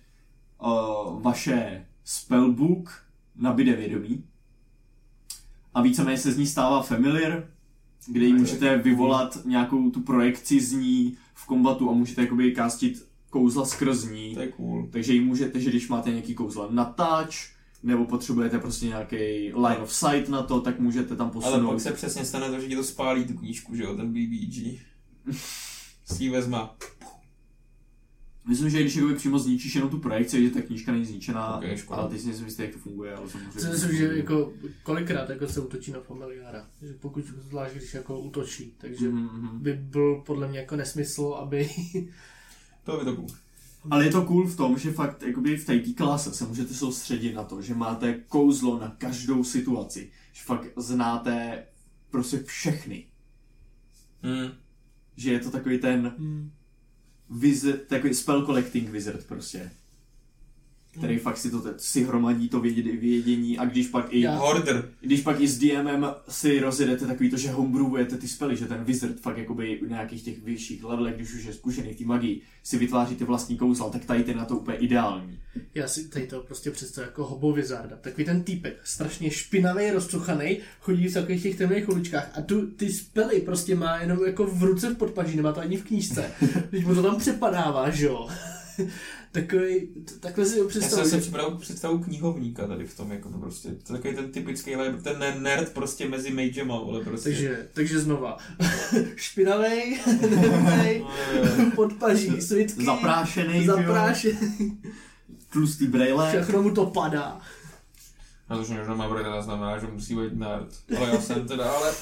[0.64, 4.24] uh, vaše spellbook nabide vědomí
[5.74, 7.48] a víceméně se z ní stává familiar,
[8.08, 13.08] kde jí můžete vyvolat nějakou tu projekci z ní v kombatu a můžete jakoby castit
[13.30, 14.34] kouzla skrz ní.
[14.34, 14.88] To je cool.
[14.92, 17.36] Takže jí můžete, že když máte nějaký kouzla na touch,
[17.84, 19.16] nebo potřebujete prostě nějaký
[19.54, 21.56] line of sight na to, tak můžete tam posunout.
[21.56, 24.14] Ale pak se přesně stane to, že ti to spálí tu knížku, že jo, ten
[24.14, 24.80] BBG.
[26.06, 26.76] Si ji vezma.
[28.48, 31.64] Myslím, že když jakoby přímo zničíš jenom tu projekci, že ta knížka není zničená, Ok,
[31.78, 32.00] škoda.
[32.02, 33.60] ale ty si nejsem jistý, jak to funguje, ale samozřejmě.
[33.62, 36.68] Si myslím, že jako kolikrát jako se útočí na familiára.
[36.82, 39.60] Že pokud zvlášť, když jako útočí, takže Mhm.
[39.62, 41.70] by byl podle mě jako nesmysl, aby...
[42.84, 43.28] To by to cool.
[43.92, 47.34] Ale je to cool v tom, že fakt jakoby v té klase se můžete soustředit
[47.34, 50.12] na to, že máte kouzlo na každou situaci.
[50.34, 51.64] Že fakt znáte
[52.12, 53.06] prostě všechny.
[54.24, 54.52] Hmm.
[55.16, 56.52] Že je to takový ten Hmm.
[57.40, 59.72] Wizard, takový spell collecting wizard prostě.
[60.98, 64.90] Který fakt si to te- si hromadí to vědění, vědění a když pak i Hoarder.
[65.02, 68.84] když pak i s DMem si rozjedete takový to, že homebrewujete ty spely, že ten
[68.84, 72.42] wizard fakt jakoby u nějakých těch vyšších levelech, když už je zkušený v té magii,
[72.64, 75.40] si vytváří ty vlastní kouzla, tak tady ty na to úplně ideální.
[75.76, 77.96] Já si tady to prostě představuji jako hobo wizarda.
[78.02, 82.90] Takový ten týpek, strašně špinavý, rozcuchaný, chodí v takových těch temných uličkách a tu, ty
[82.92, 86.32] spely prostě má jenom jako v ruce v podpaží, nemá to ani v knížce.
[86.70, 88.30] Když mu to tam přepadává, že jo.
[89.34, 89.88] Takový,
[90.20, 91.10] takhle si ho Já jsem představuji.
[91.10, 93.70] si připravil představu knihovníka tady v tom, jako to prostě.
[93.70, 94.72] To je takový ten typický,
[95.04, 97.30] ten ne- nerd prostě mezi magema, ale prostě.
[97.30, 98.38] Takže, takže znova.
[101.00, 101.72] No, jo, jo.
[101.76, 104.78] podpaží, svitky, Zaprášený, zaprášený,
[105.50, 106.30] tlustý brejle.
[106.30, 107.42] všechno mu to padá.
[108.50, 110.68] Na to, že někdo má brýle, znamená, že musí být nerd.
[110.98, 111.94] Ale já jsem teda, ale...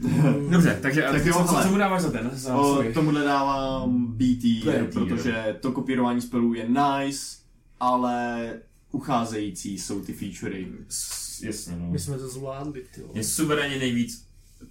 [0.50, 2.30] Dobře, takže Tak jo, co, co, mu dáváš za ten?
[2.32, 7.36] Za, O, tomuhle dávám BT, To je protože to kopírování spelů je nice,
[7.80, 8.52] ale
[8.92, 10.66] ucházející jsou ty featurey.
[11.42, 11.90] Jasně, no.
[11.90, 13.02] My jsme to zvládli, ty.
[13.12, 14.24] Mě suverénně nejvíc...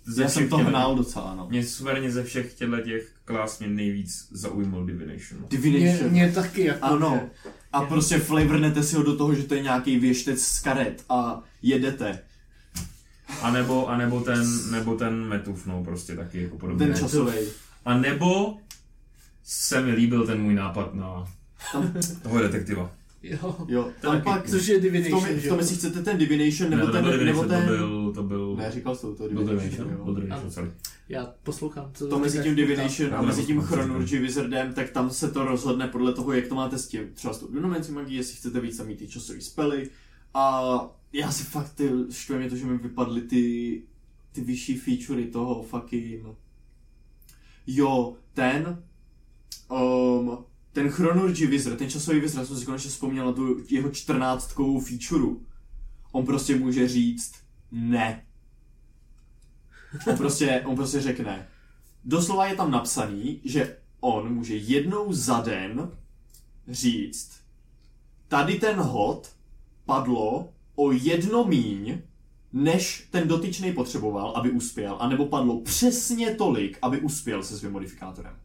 [0.06, 1.48] Ze Já jsem to hnal docela, no.
[1.50, 5.40] Mě suverénně ze všech těchto těch klas mě nejvíc zaujmul Divination.
[5.40, 6.10] Mě, Divination.
[6.12, 7.20] mě taky jako, Ano.
[7.24, 11.04] že- A prostě flavornete si ho do toho, že to je nějaký věštec z karet
[11.10, 12.20] a jedete.
[13.42, 16.86] A nebo, a nebo ten, nebo ten Metuf, no, prostě taky jako podobně.
[16.86, 17.34] Ten časový.
[17.86, 18.58] A nebo
[19.44, 21.26] se mi líbil ten můj nápad na
[22.24, 22.92] toho detektiva.
[23.24, 23.56] Jo.
[23.68, 25.62] Jo, taky pak Což je v Divination, tom, v že tom jo?
[25.62, 27.68] jestli chcete ten Divination, nebo ne, to ten, nebyl nebo Divination, ten...
[27.68, 30.06] to byl, to byl, Ne, říkal jsi to, Divination, Divination, jo.
[30.06, 30.72] byl Divination, sorry.
[31.10, 32.56] Já poslouchám, co To mezi tím.
[32.56, 36.56] Divination a mezi tím Chronology Wizardem, tak tam se to rozhodne podle toho, jak to
[36.56, 39.42] máte s tím, třeba s tou Dunomancy magii, jestli chcete víc tam mít ty časové
[39.42, 39.90] spely.
[40.34, 40.64] A
[41.14, 43.82] já si fakt, ty, štve mě to, že mi vypadly ty,
[44.32, 46.28] ty vyšší featurey toho fucking...
[47.68, 48.84] Jo, ten,
[49.72, 54.80] um, ten Chronology Wizard, ten časový Wizard, jsem si konečně vzpomněl na tu jeho čtrnáctkovou
[54.80, 55.46] featureu.
[56.12, 57.34] On prostě může říct
[57.72, 58.26] ne.
[60.08, 61.48] On prostě, on prostě řekne,
[62.06, 65.92] doslova je tam napsaný, že on může jednou za den
[66.68, 67.40] říct,
[68.28, 69.36] tady ten hod
[69.86, 72.02] padlo o jedno míň,
[72.54, 78.36] než ten dotyčný potřeboval, aby uspěl, anebo padlo přesně tolik, aby uspěl se svým modifikátorem.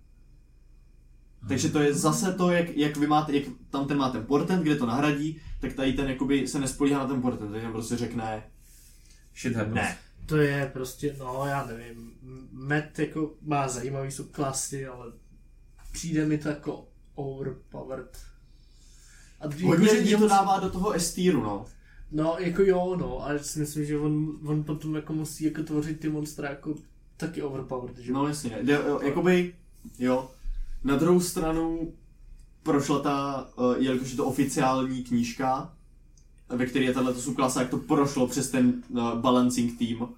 [1.49, 4.63] Takže to je zase to, jak, jak vy máte, jak tam ten má ten portent,
[4.63, 8.43] kde to nahradí, tak tady ten jakoby se nespolíhá na ten portent, takže prostě řekne
[9.37, 9.75] Shit happens.
[9.75, 9.99] ne.
[10.27, 12.13] To je prostě, no já nevím,
[12.53, 15.13] Met jako má zajímavý subklasy, ale
[15.93, 18.19] přijde mi to jako overpowered.
[19.41, 21.67] A Hodně lidí to dává do toho estíru, no.
[22.15, 26.01] No, jako jo, no, ale si myslím, že on, on potom jako musí jako tvořit
[26.01, 26.75] ty monstra jako
[27.17, 28.13] taky overpowered, že?
[28.13, 29.55] No jasně, jde, jo, jakoby,
[29.99, 30.31] jo.
[30.85, 31.93] Na druhou stranu
[32.63, 35.73] prošla ta, uh, jelikož je to oficiální knížka,
[36.49, 40.09] ve které je tato subklasa, jak to prošlo přes ten uh, balancing team.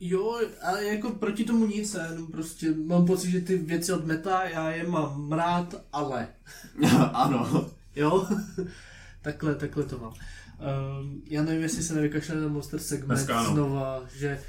[0.00, 4.44] Jo, ale jako proti tomu nic, jenom prostě mám pocit, že ty věci od meta,
[4.44, 6.28] já je mám rád, ale,
[7.12, 7.66] ano.
[7.96, 8.28] jo,
[9.22, 10.12] takhle, takhle to mám.
[10.60, 13.50] Um, já nevím, jestli se nevykašle na Monster segment Dneska ano.
[13.54, 14.40] znova, že,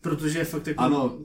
[0.00, 0.82] protože je fakt jako...
[0.82, 1.18] Ano.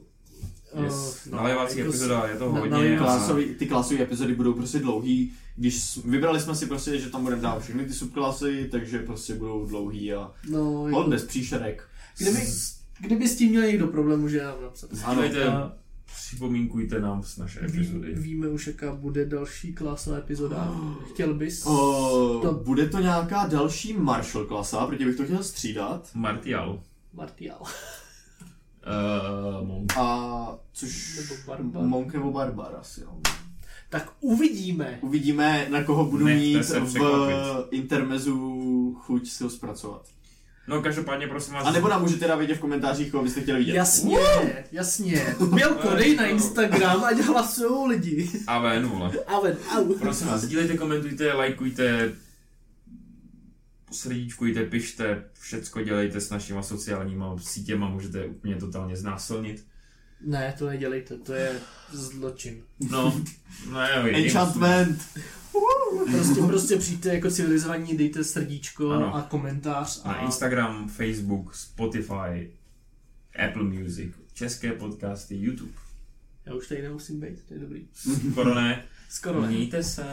[0.73, 1.27] eh, Yes.
[1.31, 2.69] no, Nalévací jako epizoda, je to na- hodně.
[2.71, 5.33] nalévací- a- Klasový, ty klasové epizody budou prostě dlouhý.
[5.55, 9.65] Když vybrali jsme si prostě, že tam budeme dát všechny ty subklasy, takže prostě budou
[9.65, 11.83] dlouhý a No, jako, on bez příšerek.
[12.17, 12.39] kdyby,
[12.99, 14.89] kdyby s tím měl někdo problém, může nám napsat.
[14.93, 15.73] Sdílejte, A
[16.05, 18.13] připomínkujte nám z naše ví, epizody.
[18.15, 20.75] víme už, jaká bude další klasová epizoda.
[21.13, 21.65] Chtěl bys?
[21.65, 26.09] O, To- Bude to nějaká další Marshall klasa, protože bych to chtěl střídat.
[26.13, 26.81] Martial.
[27.13, 27.61] Martial.
[27.61, 27.67] Uh,
[29.67, 29.97] Monk.
[29.97, 31.15] A což...
[31.17, 31.83] Nebo Barbar.
[31.83, 33.19] Monk nebo Barbar asi, jo.
[33.89, 34.99] Tak uvidíme.
[35.01, 40.07] Uvidíme, na koho budu Nechte mít v intermezu chuť si ho zpracovat.
[40.67, 41.67] No každopádně prosím vás.
[41.67, 43.73] A nebo nám můžete dát vědět v komentářích, koho byste chtěli vidět.
[43.73, 44.17] Jasně,
[44.71, 45.35] jasně.
[45.53, 48.29] Bělko, dej na Instagram, ať hlasujou lidi.
[48.47, 49.11] A ven, vole.
[49.27, 49.93] Aven, au.
[49.93, 52.11] Prosím vás, sdílejte, komentujte, lajkujte.
[53.91, 59.65] srdíčkujte, pište, všecko dělejte s našimi sociálníma sítěma, můžete úplně totálně znásilnit.
[60.21, 61.59] Ne, to nedělejte, to je
[61.91, 62.61] zločin.
[62.91, 63.21] No,
[63.73, 64.25] ne, vidím.
[64.25, 65.01] Enchantment!
[66.11, 69.15] Prostě, prostě přijďte jako civilizovaní, dejte srdíčko ano.
[69.15, 70.01] a komentář.
[70.03, 70.07] A...
[70.07, 72.51] Na Instagram, Facebook, Spotify,
[73.47, 75.71] Apple Music, české podcasty, YouTube.
[76.45, 77.87] Já už tady nemusím být, to je dobrý.
[78.31, 78.85] Skoro ne.
[79.09, 79.47] Skoro ne.
[79.47, 80.03] Mějte se.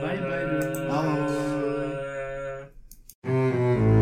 [0.00, 0.46] Bye, bye.
[0.46, 0.90] bye.
[3.22, 3.99] bye.